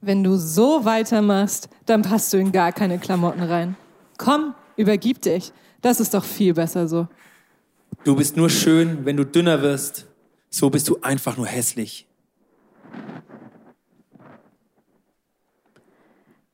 Wenn 0.00 0.22
du 0.22 0.36
so 0.36 0.84
weitermachst, 0.84 1.68
dann 1.84 2.02
passt 2.02 2.32
du 2.32 2.36
in 2.36 2.52
gar 2.52 2.70
keine 2.70 3.00
Klamotten 3.00 3.42
rein. 3.42 3.76
Komm, 4.18 4.54
übergib 4.76 5.20
dich. 5.20 5.52
Das 5.82 5.98
ist 5.98 6.14
doch 6.14 6.22
viel 6.22 6.54
besser 6.54 6.86
so. 6.86 7.08
Du 8.04 8.14
bist 8.14 8.36
nur 8.36 8.50
schön, 8.50 9.04
wenn 9.04 9.16
du 9.16 9.26
dünner 9.26 9.62
wirst. 9.62 10.06
So 10.48 10.70
bist 10.70 10.88
du 10.88 11.00
einfach 11.02 11.36
nur 11.36 11.46
hässlich. 11.46 12.06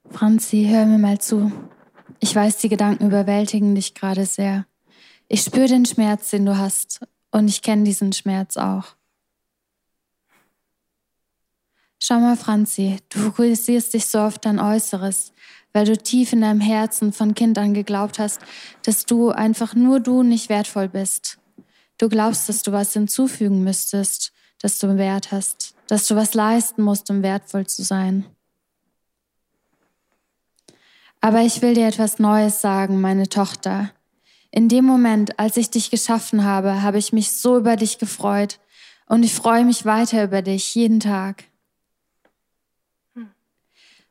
Franzi, 0.08 0.66
hör 0.70 0.86
mir 0.86 0.96
mal 0.96 1.18
zu. 1.18 1.52
Ich 2.20 2.34
weiß, 2.34 2.56
die 2.56 2.70
Gedanken 2.70 3.08
überwältigen 3.08 3.74
dich 3.74 3.92
gerade 3.92 4.24
sehr. 4.24 4.64
Ich 5.28 5.42
spüre 5.42 5.68
den 5.68 5.84
Schmerz, 5.84 6.30
den 6.30 6.46
du 6.46 6.56
hast. 6.56 7.00
Und 7.36 7.48
ich 7.48 7.60
kenne 7.60 7.84
diesen 7.84 8.14
Schmerz 8.14 8.56
auch. 8.56 8.96
Schau 11.98 12.18
mal, 12.18 12.34
Franzi, 12.34 12.96
du 13.10 13.18
fokussierst 13.18 13.92
dich 13.92 14.06
so 14.06 14.20
auf 14.20 14.38
dein 14.38 14.58
Äußeres, 14.58 15.34
weil 15.74 15.84
du 15.84 15.98
tief 15.98 16.32
in 16.32 16.40
deinem 16.40 16.62
Herzen 16.62 17.12
von 17.12 17.34
Kind 17.34 17.58
an 17.58 17.74
geglaubt 17.74 18.18
hast, 18.18 18.40
dass 18.84 19.04
du 19.04 19.32
einfach 19.32 19.74
nur 19.74 20.00
du 20.00 20.22
nicht 20.22 20.48
wertvoll 20.48 20.88
bist. 20.88 21.36
Du 21.98 22.08
glaubst, 22.08 22.48
dass 22.48 22.62
du 22.62 22.72
was 22.72 22.94
hinzufügen 22.94 23.62
müsstest, 23.62 24.32
dass 24.62 24.78
du 24.78 24.96
Wert 24.96 25.30
hast, 25.30 25.74
dass 25.88 26.06
du 26.06 26.16
was 26.16 26.32
leisten 26.32 26.80
musst, 26.80 27.10
um 27.10 27.22
wertvoll 27.22 27.66
zu 27.66 27.82
sein. 27.82 28.24
Aber 31.20 31.42
ich 31.42 31.60
will 31.60 31.74
dir 31.74 31.86
etwas 31.86 32.18
Neues 32.18 32.62
sagen, 32.62 33.02
meine 33.02 33.28
Tochter. 33.28 33.90
In 34.56 34.70
dem 34.70 34.86
Moment, 34.86 35.38
als 35.38 35.58
ich 35.58 35.68
dich 35.68 35.90
geschaffen 35.90 36.42
habe, 36.42 36.80
habe 36.80 36.96
ich 36.96 37.12
mich 37.12 37.32
so 37.32 37.58
über 37.58 37.76
dich 37.76 37.98
gefreut 37.98 38.58
Und 39.06 39.22
ich 39.22 39.34
freue 39.34 39.66
mich 39.66 39.84
weiter 39.84 40.24
über 40.24 40.40
dich 40.40 40.74
jeden 40.74 40.98
Tag. 40.98 41.44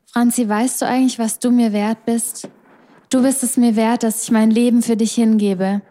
Franzi, 0.04 0.48
weißt 0.48 0.80
du 0.80 0.86
eigentlich, 0.86 1.18
was 1.18 1.40
du 1.40 1.50
mir 1.50 1.72
wert 1.72 2.04
bist? 2.06 2.48
Du 3.10 3.22
bist 3.22 3.42
es 3.42 3.56
mir 3.56 3.74
wert, 3.74 4.04
dass 4.04 4.22
ich 4.22 4.30
mein 4.30 4.52
Leben 4.52 4.82
für 4.82 4.96
dich 4.96 5.16
hingebe. 5.16 5.82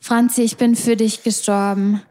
Franzi, 0.00 0.42
ich 0.42 0.56
bin 0.56 0.74
für 0.74 0.96
dich 0.96 1.22
gestorben, 1.22 2.02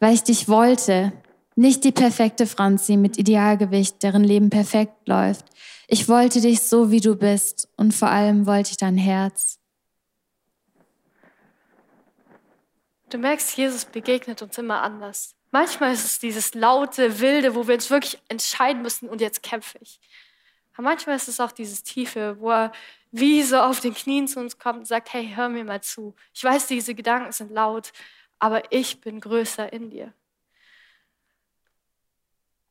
weil 0.00 0.12
ich 0.12 0.22
dich 0.22 0.50
wollte. 0.50 1.14
Nicht 1.56 1.84
die 1.84 1.92
perfekte 1.92 2.46
Franzi 2.46 2.98
mit 2.98 3.16
Idealgewicht, 3.16 4.02
deren 4.02 4.22
Leben 4.22 4.50
perfekt 4.50 5.08
läuft. 5.08 5.46
Ich 5.88 6.10
wollte 6.10 6.42
dich 6.42 6.60
so, 6.60 6.90
wie 6.90 7.00
du 7.00 7.16
bist 7.16 7.70
und 7.78 7.94
vor 7.94 8.10
allem 8.10 8.44
wollte 8.44 8.72
ich 8.72 8.76
dein 8.76 8.98
Herz. 8.98 9.59
Du 13.10 13.18
merkst, 13.18 13.56
Jesus 13.56 13.84
begegnet 13.84 14.40
uns 14.40 14.56
immer 14.56 14.82
anders. 14.82 15.34
Manchmal 15.50 15.92
ist 15.92 16.04
es 16.04 16.20
dieses 16.20 16.54
laute, 16.54 17.18
wilde, 17.18 17.56
wo 17.56 17.66
wir 17.66 17.74
uns 17.74 17.90
wirklich 17.90 18.22
entscheiden 18.28 18.82
müssen 18.82 19.08
und 19.08 19.20
jetzt 19.20 19.42
kämpfe 19.42 19.78
ich. 19.80 20.00
Aber 20.74 20.84
manchmal 20.84 21.16
ist 21.16 21.26
es 21.26 21.40
auch 21.40 21.50
dieses 21.50 21.82
Tiefe, 21.82 22.36
wo 22.38 22.50
er 22.50 22.72
wie 23.10 23.42
so 23.42 23.58
auf 23.58 23.80
den 23.80 23.94
Knien 23.94 24.28
zu 24.28 24.38
uns 24.38 24.58
kommt 24.58 24.78
und 24.78 24.84
sagt, 24.86 25.12
hey, 25.12 25.32
hör 25.34 25.48
mir 25.48 25.64
mal 25.64 25.82
zu. 25.82 26.14
Ich 26.32 26.44
weiß, 26.44 26.68
diese 26.68 26.94
Gedanken 26.94 27.32
sind 27.32 27.50
laut, 27.50 27.92
aber 28.38 28.72
ich 28.72 29.00
bin 29.00 29.20
größer 29.20 29.72
in 29.72 29.90
dir. 29.90 30.14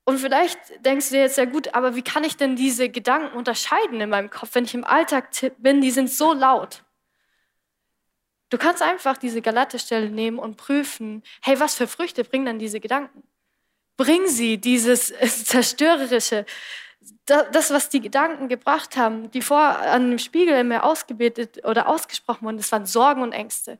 Und 0.06 0.20
vielleicht 0.20 0.58
denkst 0.86 1.10
du 1.10 1.16
dir 1.16 1.22
jetzt 1.22 1.38
ja 1.38 1.46
gut, 1.46 1.76
aber 1.76 1.96
wie 1.96 2.02
kann 2.02 2.24
ich 2.24 2.38
denn 2.38 2.56
diese 2.56 2.90
Gedanken 2.90 3.38
unterscheiden 3.38 4.00
in 4.00 4.10
meinem 4.10 4.30
Kopf, 4.30 4.56
wenn 4.56 4.64
ich 4.64 4.74
im 4.74 4.86
Alltag 4.86 5.30
bin, 5.58 5.82
die 5.82 5.92
sind 5.92 6.10
so 6.10 6.34
laut. 6.34 6.84
Du 8.50 8.58
kannst 8.58 8.82
einfach 8.82 9.18
diese 9.18 9.42
Galatestelle 9.42 10.10
nehmen 10.10 10.40
und 10.40 10.58
prüfen, 10.58 11.24
hey, 11.42 11.60
was 11.60 11.76
für 11.76 11.88
Früchte 11.88 12.24
bringen 12.24 12.46
denn 12.46 12.60
diese 12.60 12.80
Gedanken? 12.80 13.24
Bringen 13.96 14.28
sie 14.28 14.58
dieses 14.58 15.08
zerstörerische, 15.46 16.46
das, 17.26 17.72
was 17.72 17.90
die 17.90 18.02
Gedanken 18.02 18.48
gebracht 18.48 18.98
haben, 18.98 19.32
die 19.32 19.42
vor 19.42 19.62
an 19.62 20.10
dem 20.10 20.20
Spiegel 20.20 20.56
in 20.56 20.68
mir 20.68 20.84
ausgebetet 20.84 21.66
oder 21.66 21.88
ausgesprochen 21.88 22.46
wurden, 22.46 22.58
das 22.58 22.72
waren 22.72 22.86
Sorgen 22.86 23.22
und 23.22 23.32
Ängste. 23.32 23.78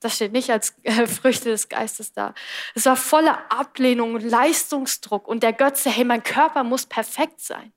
Das 0.00 0.16
steht 0.16 0.32
nicht 0.32 0.50
als 0.50 0.74
äh, 0.82 1.06
Früchte 1.06 1.50
des 1.50 1.68
Geistes 1.68 2.12
da. 2.12 2.34
Es 2.74 2.86
war 2.86 2.96
voller 2.96 3.50
Ablehnung 3.50 4.18
Leistungsdruck 4.18 5.26
und 5.26 5.42
der 5.42 5.52
Götze, 5.52 5.90
hey, 5.90 6.04
mein 6.04 6.22
Körper 6.22 6.62
muss 6.62 6.86
perfekt 6.86 7.40
sein. 7.40 7.72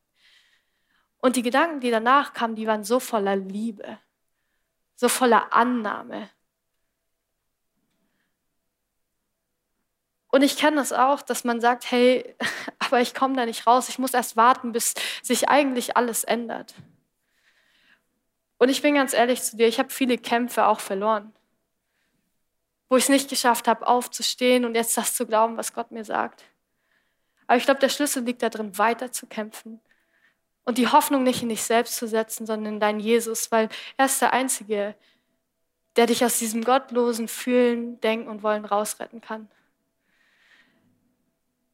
Und 1.20 1.36
die 1.36 1.42
Gedanken, 1.42 1.80
die 1.80 1.90
danach 1.90 2.34
kamen, 2.34 2.56
die 2.56 2.68
waren 2.68 2.84
so 2.84 3.00
voller 3.00 3.36
Liebe, 3.36 3.98
so 4.98 5.08
voller 5.08 5.54
Annahme. 5.54 6.30
Und 10.30 10.42
ich 10.42 10.58
kenne 10.58 10.76
das 10.78 10.92
auch, 10.92 11.22
dass 11.22 11.46
man 11.46 11.62
sagt, 11.62 11.90
hey, 11.90 12.36
aber 12.80 13.00
ich 13.00 13.14
komme 13.16 13.36
da 13.36 13.46
nicht 13.46 13.66
raus, 13.66 13.88
ich 13.88 14.00
muss 14.00 14.14
erst 14.14 14.36
warten, 14.36 14.74
bis 14.74 14.94
sich 15.24 15.48
eigentlich 15.48 15.96
alles 15.96 16.26
ändert. 16.26 16.76
Und 18.58 18.70
ich 18.70 18.82
bin 18.82 18.96
ganz 18.96 19.14
ehrlich 19.14 19.42
zu 19.42 19.56
dir, 19.56 19.68
ich 19.68 19.80
habe 19.80 19.90
viele 19.90 20.18
Kämpfe 20.18 20.66
auch 20.66 20.80
verloren, 20.80 21.32
wo 22.90 22.98
ich 22.98 23.04
es 23.04 23.10
nicht 23.10 23.30
geschafft 23.30 23.68
habe, 23.68 23.88
aufzustehen 23.88 24.66
und 24.66 24.76
jetzt 24.76 24.98
das 24.98 25.16
zu 25.16 25.28
glauben, 25.28 25.58
was 25.58 25.74
Gott 25.74 25.92
mir 25.92 26.04
sagt. 26.04 26.44
Aber 27.46 27.58
ich 27.58 27.66
glaube, 27.66 27.80
der 27.80 27.90
Schlüssel 27.90 28.24
liegt 28.24 28.42
darin, 28.42 28.78
weiter 28.78 29.12
zu 29.12 29.28
kämpfen 29.28 29.80
und 30.68 30.78
die 30.78 30.90
Hoffnung 30.90 31.24
nicht 31.24 31.42
in 31.42 31.48
dich 31.48 31.64
selbst 31.64 31.96
zu 31.96 32.10
setzen, 32.10 32.46
sondern 32.46 32.74
in 32.74 32.80
deinen 32.82 33.00
Jesus, 33.00 33.54
weil 33.54 33.70
er 33.96 34.08
ist 34.08 34.22
der 34.22 34.34
Einzige, 34.34 34.96
der 35.96 36.08
dich 36.08 36.26
aus 36.26 36.40
diesem 36.40 36.62
gottlosen 36.62 37.30
Fühlen, 37.30 38.02
Denken 38.02 38.28
und 38.28 38.44
Wollen 38.44 38.66
rausretten 38.66 39.22
kann. 39.22 39.48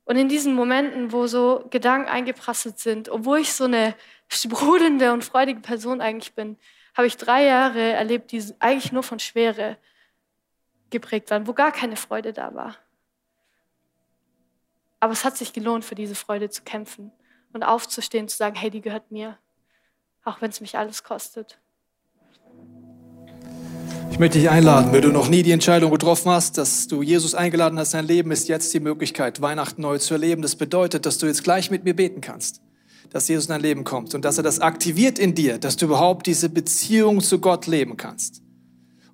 Und 0.06 0.18
in 0.18 0.30
diesen 0.30 0.54
Momenten, 0.54 1.12
wo 1.12 1.26
so 1.26 1.66
Gedanken 1.72 2.08
eingeprasselt 2.08 2.78
sind, 2.78 3.10
obwohl 3.10 3.40
ich 3.40 3.54
so 3.54 3.64
eine 3.64 3.96
sprudelnde 4.28 5.12
und 5.12 5.24
freudige 5.24 5.62
Person 5.62 6.00
eigentlich 6.00 6.36
bin, 6.36 6.56
habe 6.96 7.08
ich 7.08 7.18
drei 7.18 7.46
Jahre 7.46 7.82
erlebt, 7.82 8.32
die 8.32 8.46
eigentlich 8.60 8.92
nur 8.92 9.02
von 9.02 9.18
Schwere 9.18 9.76
geprägt 10.92 11.32
waren, 11.32 11.48
wo 11.48 11.54
gar 11.54 11.72
keine 11.72 11.96
Freude 11.96 12.32
da 12.32 12.54
war. 12.54 12.78
Aber 15.00 15.14
es 15.14 15.26
hat 15.26 15.36
sich 15.36 15.52
gelohnt, 15.52 15.84
für 15.84 15.96
diese 15.96 16.14
Freude 16.14 16.52
zu 16.52 16.62
kämpfen 16.62 17.12
und 17.54 17.64
aufzustehen, 17.64 18.28
zu 18.28 18.38
sagen, 18.38 18.56
hey, 18.56 18.70
die 18.70 18.82
gehört 18.82 19.12
mir, 19.12 19.38
auch 20.24 20.42
wenn 20.42 20.50
es 20.50 20.62
mich 20.62 20.78
alles 20.78 21.04
kostet. 21.04 21.60
Ich 24.12 24.20
möchte 24.20 24.38
dich 24.38 24.50
einladen, 24.50 24.92
wenn 24.92 25.02
du 25.02 25.10
noch 25.10 25.28
nie 25.28 25.42
die 25.42 25.52
Entscheidung 25.52 25.90
getroffen 25.90 26.30
hast, 26.30 26.60
dass 26.60 26.88
du 26.88 27.02
Jesus 27.02 27.34
eingeladen 27.34 27.80
hast, 27.80 27.96
dein 27.96 28.06
Leben 28.06 28.30
ist 28.30 28.48
jetzt 28.48 28.72
die 28.72 28.80
Möglichkeit, 28.80 29.42
Weihnachten 29.42 29.82
neu 29.82 29.98
zu 29.98 30.14
erleben. 30.14 30.44
Das 30.44 30.56
bedeutet, 30.56 31.08
dass 31.08 31.18
du 31.18 31.26
jetzt 31.26 31.44
gleich 31.44 31.72
mit 31.72 31.84
mir 31.84 31.96
beten 31.96 32.22
kannst, 32.22 32.62
dass 33.10 33.28
Jesus 33.28 33.46
in 33.46 33.54
dein 33.54 33.62
Leben 33.62 33.84
kommt 33.84 34.14
und 34.14 34.24
dass 34.24 34.38
er 34.38 34.44
das 34.44 34.60
aktiviert 34.60 35.18
in 35.18 35.34
dir, 35.34 35.58
dass 35.58 35.78
du 35.78 35.86
überhaupt 35.86 36.28
diese 36.28 36.50
Beziehung 36.50 37.22
zu 37.22 37.40
Gott 37.40 37.66
leben 37.66 37.98
kannst. 37.98 38.44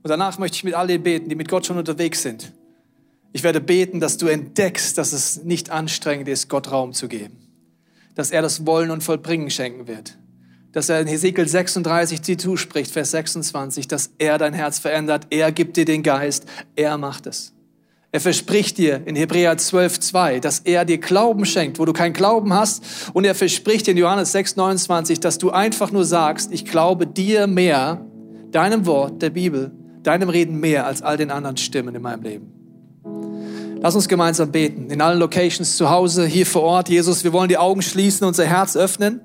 Und 0.04 0.10
danach 0.10 0.38
möchte 0.38 0.56
ich 0.56 0.64
mit 0.66 0.74
all 0.74 0.88
denen 0.88 1.04
beten, 1.04 1.30
die 1.30 1.36
mit 1.36 1.48
Gott 1.48 1.66
schon 1.66 1.78
unterwegs 1.78 2.22
sind. 2.22 2.52
Ich 3.32 3.44
werde 3.44 3.62
beten, 3.62 4.02
dass 4.02 4.18
du 4.18 4.28
entdeckst, 4.28 4.98
dass 4.98 5.14
es 5.14 5.44
nicht 5.44 5.70
anstrengend 5.70 6.28
ist, 6.28 6.50
Gott 6.50 6.72
Raum 6.72 6.92
zu 6.92 7.08
geben. 7.08 7.49
Dass 8.16 8.32
er 8.32 8.42
das 8.42 8.66
Wollen 8.66 8.92
und 8.92 9.04
Vollbringen 9.04 9.50
schenken 9.50 9.88
wird 9.88 10.18
dass 10.72 10.90
er 10.90 11.02
in 11.02 11.08
Hesekiel 11.08 11.48
36 11.48 12.22
dir 12.22 12.38
zuspricht, 12.38 12.92
Vers 12.92 13.12
26, 13.12 13.88
dass 13.88 14.12
er 14.18 14.38
dein 14.38 14.54
Herz 14.54 14.80
verändert, 14.80 15.28
er 15.30 15.52
gibt 15.52 15.78
dir 15.78 15.86
den 15.86 16.04
Geist, 16.04 16.46
er 16.76 16.98
macht 16.98 17.26
es. 17.28 17.54
Er 18.12 18.20
verspricht 18.20 18.80
dir 18.80 19.02
in 19.06 19.16
Hebräer 19.16 19.56
12, 19.58 20.00
2, 20.00 20.40
dass 20.40 20.60
er 20.60 20.84
dir 20.84 20.98
Glauben 20.98 21.46
schenkt, 21.46 21.78
wo 21.78 21.86
du 21.86 21.94
keinen 21.94 22.14
Glauben 22.14 22.54
hast. 22.54 22.84
Und 23.14 23.24
er 23.24 23.36
verspricht 23.36 23.86
dir 23.86 23.92
in 23.92 23.98
Johannes 23.98 24.32
6, 24.32 24.56
29, 24.56 25.20
dass 25.20 25.38
du 25.38 25.52
einfach 25.52 25.92
nur 25.92 26.06
sagst, 26.06 26.52
ich 26.52 26.66
glaube 26.66 27.06
dir 27.06 27.46
mehr, 27.46 28.04
deinem 28.52 28.88
Wort, 28.88 29.22
der 29.22 29.30
Bibel, 29.30 29.72
deinem 30.02 30.30
Reden 30.30 30.60
mehr 30.60 30.88
als 30.88 31.04
all 31.04 31.18
den 31.18 31.30
anderen 31.30 31.58
Stimmen 31.58 31.94
in 31.94 32.02
meinem 32.02 32.24
Leben. 32.24 32.59
Lass 33.82 33.96
uns 33.96 34.10
gemeinsam 34.10 34.52
beten. 34.52 34.90
In 34.90 35.02
allen 35.02 35.20
Locations 35.20 35.78
zu 35.78 35.90
Hause, 35.90 36.26
hier 36.26 36.46
vor 36.46 36.64
Ort. 36.64 36.90
Jesus, 36.90 37.24
wir 37.24 37.32
wollen 37.32 37.48
die 37.48 37.58
Augen 37.58 37.82
schließen, 37.82 38.28
unser 38.28 38.46
Herz 38.46 38.76
öffnen. 38.76 39.22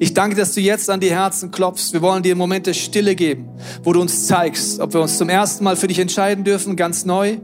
Ich 0.00 0.14
danke, 0.14 0.36
dass 0.36 0.52
du 0.52 0.60
jetzt 0.60 0.90
an 0.90 1.00
die 1.00 1.10
Herzen 1.10 1.52
klopfst. 1.52 1.92
Wir 1.92 2.02
wollen 2.02 2.22
dir 2.22 2.34
Momente 2.34 2.74
Stille 2.74 3.14
geben, 3.14 3.48
wo 3.82 3.92
du 3.92 4.00
uns 4.00 4.26
zeigst, 4.26 4.80
ob 4.80 4.94
wir 4.94 5.00
uns 5.00 5.16
zum 5.16 5.28
ersten 5.28 5.62
Mal 5.64 5.76
für 5.76 5.86
dich 5.86 6.00
entscheiden 6.00 6.44
dürfen, 6.44 6.76
ganz 6.76 7.04
neu, 7.04 7.38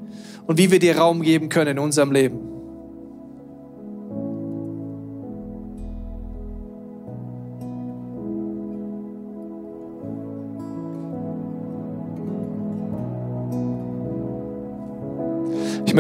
und 0.47 0.59
wie 0.59 0.71
wir 0.71 0.81
dir 0.81 0.99
Raum 0.99 1.23
geben 1.23 1.49
können 1.49 1.73
in 1.73 1.79
unserem 1.79 2.13
Leben. 2.13 2.50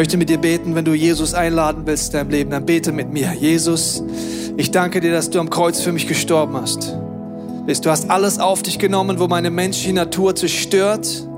Möchte 0.01 0.17
mit 0.17 0.31
dir 0.31 0.39
beten, 0.39 0.75
wenn 0.75 0.87
du 0.87 0.95
Jesus 0.95 1.35
einladen 1.35 1.83
willst 1.85 2.15
in 2.15 2.21
deinem 2.21 2.31
Leben, 2.31 2.51
dann 2.53 2.65
bete 2.65 2.91
mit 2.91 3.13
mir. 3.13 3.35
Jesus, 3.39 4.03
ich 4.57 4.71
danke 4.71 4.99
dir, 5.03 5.13
dass 5.13 5.29
du 5.29 5.39
am 5.39 5.51
Kreuz 5.51 5.83
für 5.83 5.93
mich 5.93 6.09
gestorben 6.09 6.57
hast. 6.57 6.97
Du 7.83 7.91
hast 7.91 8.09
alles 8.09 8.39
auf 8.39 8.63
dich 8.63 8.79
genommen, 8.79 9.19
wo 9.19 9.29
meine 9.29 9.51
menschliche 9.51 9.93
Natur 9.93 10.35
zerstört, 10.35 11.29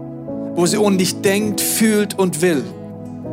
wo 0.55 0.65
sie 0.67 0.79
ohne 0.79 0.97
dich 0.99 1.21
denkt, 1.23 1.61
fühlt 1.61 2.17
und 2.17 2.41
will. 2.41 2.63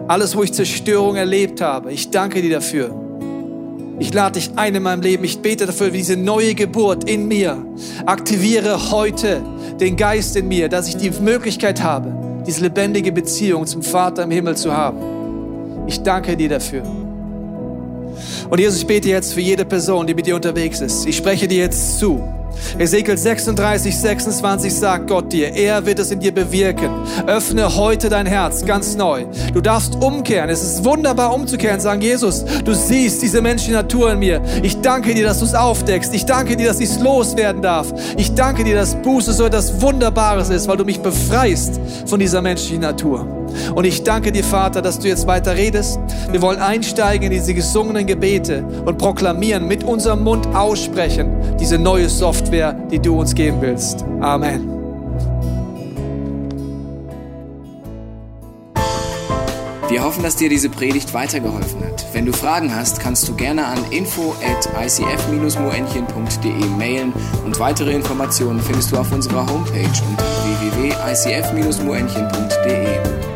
Alles, 0.08 0.36
wo 0.36 0.42
ich 0.42 0.52
Zerstörung 0.52 1.15
erlebt 1.15 1.62
habe. 1.62 1.94
Ich 1.94 2.10
danke 2.10 2.42
dir 2.42 2.50
dafür. 2.50 2.89
Ich 4.00 4.12
lade 4.12 4.39
dich 4.39 4.50
ein 4.56 4.74
in 4.74 4.82
meinem 4.82 5.04
Leben. 5.04 5.24
Ich 5.26 5.44
bete 5.44 5.68
dafür, 5.68 5.92
diese 5.92 6.18
neue 6.18 6.56
Geburt 6.56 7.08
in 7.08 7.28
mir. 7.28 7.56
Aktiviere 8.08 8.89
heute 8.89 9.44
den 9.80 9.96
Geist 9.96 10.36
in 10.36 10.48
mir, 10.48 10.70
dass 10.70 10.88
ich 10.88 10.98
die 10.98 11.12
Möglichkeit 11.22 11.84
habe, 11.84 12.42
diese 12.48 12.63
lebendige 12.63 13.12
Beziehung 13.12 13.68
zum 13.68 13.84
Vater 13.84 14.24
im 14.24 14.32
Himmel 14.32 14.58
zu 14.58 14.76
haben. 14.76 15.18
Ich 15.89 16.04
danke 16.04 16.38
dir 16.38 16.49
dafür. 16.49 16.84
Und 18.47 18.60
Jesus, 18.60 18.78
ich 18.78 18.86
bete 18.86 19.10
jetzt 19.10 19.34
für 19.34 19.41
jede 19.41 19.65
Person, 19.65 20.06
die 20.06 20.13
mit 20.13 20.28
dir 20.28 20.36
unterwegs 20.36 20.82
ist. 20.82 21.08
Ich 21.08 21.17
spreche 21.17 21.47
dir 21.47 21.58
jetzt 21.58 21.97
zu. 21.97 22.21
Ezekiel 22.78 23.17
36, 23.17 23.97
26 23.97 24.71
sagt 24.71 25.08
Gott 25.08 25.34
dir, 25.34 25.56
er 25.56 25.84
wird 25.88 25.97
es 25.97 26.12
in 26.12 26.19
dir 26.19 26.32
bewirken. 26.32 26.91
Öffne 27.25 27.75
heute 27.75 28.10
dein 28.10 28.28
Herz 28.28 28.63
ganz 28.65 28.95
neu. 28.95 29.25
Du 29.52 29.62
darfst 29.62 29.95
umkehren. 29.95 30.52
Es 30.52 30.62
ist 30.62 30.86
wunderbar 30.86 31.34
umzukehren, 31.34 31.80
sagen 31.80 32.04
Jesus, 32.04 32.45
du 32.63 32.75
siehst 32.75 33.23
diese 33.23 33.41
menschliche 33.41 33.73
Natur 33.73 34.12
in 34.12 34.19
mir. 34.19 34.43
Ich 34.62 34.80
danke 34.82 35.15
dir, 35.15 35.25
dass 35.25 35.39
du 35.39 35.45
es 35.45 35.56
aufdeckst. 35.56 36.13
Ich 36.13 36.25
danke 36.25 36.56
dir, 36.56 36.67
dass 36.67 36.80
ich 36.80 36.89
es 36.89 36.99
loswerden 36.99 37.63
darf. 37.63 37.91
Ich 38.15 38.36
danke 38.36 38.63
dir, 38.63 38.75
dass 38.75 38.93
Buße 38.93 39.34
so 39.34 39.45
etwas 39.45 39.82
Wunderbares 39.82 40.52
ist, 40.52 40.67
weil 40.67 40.78
du 40.78 40.86
mich 40.86 40.99
befreist 40.99 41.82
von 42.06 42.19
dieser 42.19 42.43
menschlichen 42.43 42.82
Natur. 42.82 43.38
Und 43.76 43.86
ich 43.86 44.04
danke 44.04 44.32
dir, 44.32 44.44
Vater, 44.44 44.82
dass 44.82 45.00
du 45.00 45.08
jetzt 45.08 45.28
weiter 45.28 45.56
redest. 45.56 46.00
Wir 46.32 46.42
wollen 46.42 46.60
einsteigen 46.60 47.28
in 47.28 47.32
diese 47.32 47.54
gesungenen 47.54 48.06
Gebete 48.06 48.64
und 48.86 48.98
proklamieren, 48.98 49.68
mit 49.68 49.84
unserem 49.84 50.24
Mund 50.24 50.48
aussprechen, 50.56 51.30
diese 51.60 51.78
neue 51.78 52.10
Software, 52.10 52.74
die 52.92 53.00
du 53.00 53.20
uns 53.20 53.36
geben 53.36 53.62
willst. 53.62 54.06
Amen. 54.22 54.80
Wir 59.90 60.04
hoffen, 60.04 60.22
dass 60.22 60.36
dir 60.36 60.50
diese 60.50 60.70
Predigt 60.70 61.16
weitergeholfen 61.16 61.84
hat. 61.84 62.06
Wenn 62.14 62.28
du 62.28 62.32
Fragen 62.32 62.76
hast, 62.76 63.00
kannst 63.00 63.28
du 63.28 63.36
gerne 63.36 63.66
an 63.66 63.80
info 63.90 64.36
at 64.46 64.70
icf-moenchen.de 64.86 66.66
mailen 66.78 67.12
und 67.44 67.60
weitere 67.60 67.96
Informationen 67.96 68.62
findest 68.62 68.92
du 68.92 68.98
auf 68.98 69.12
unserer 69.12 69.48
Homepage 69.48 69.90
unter 70.08 70.26
www.icf-moenchen.de. 70.44 73.29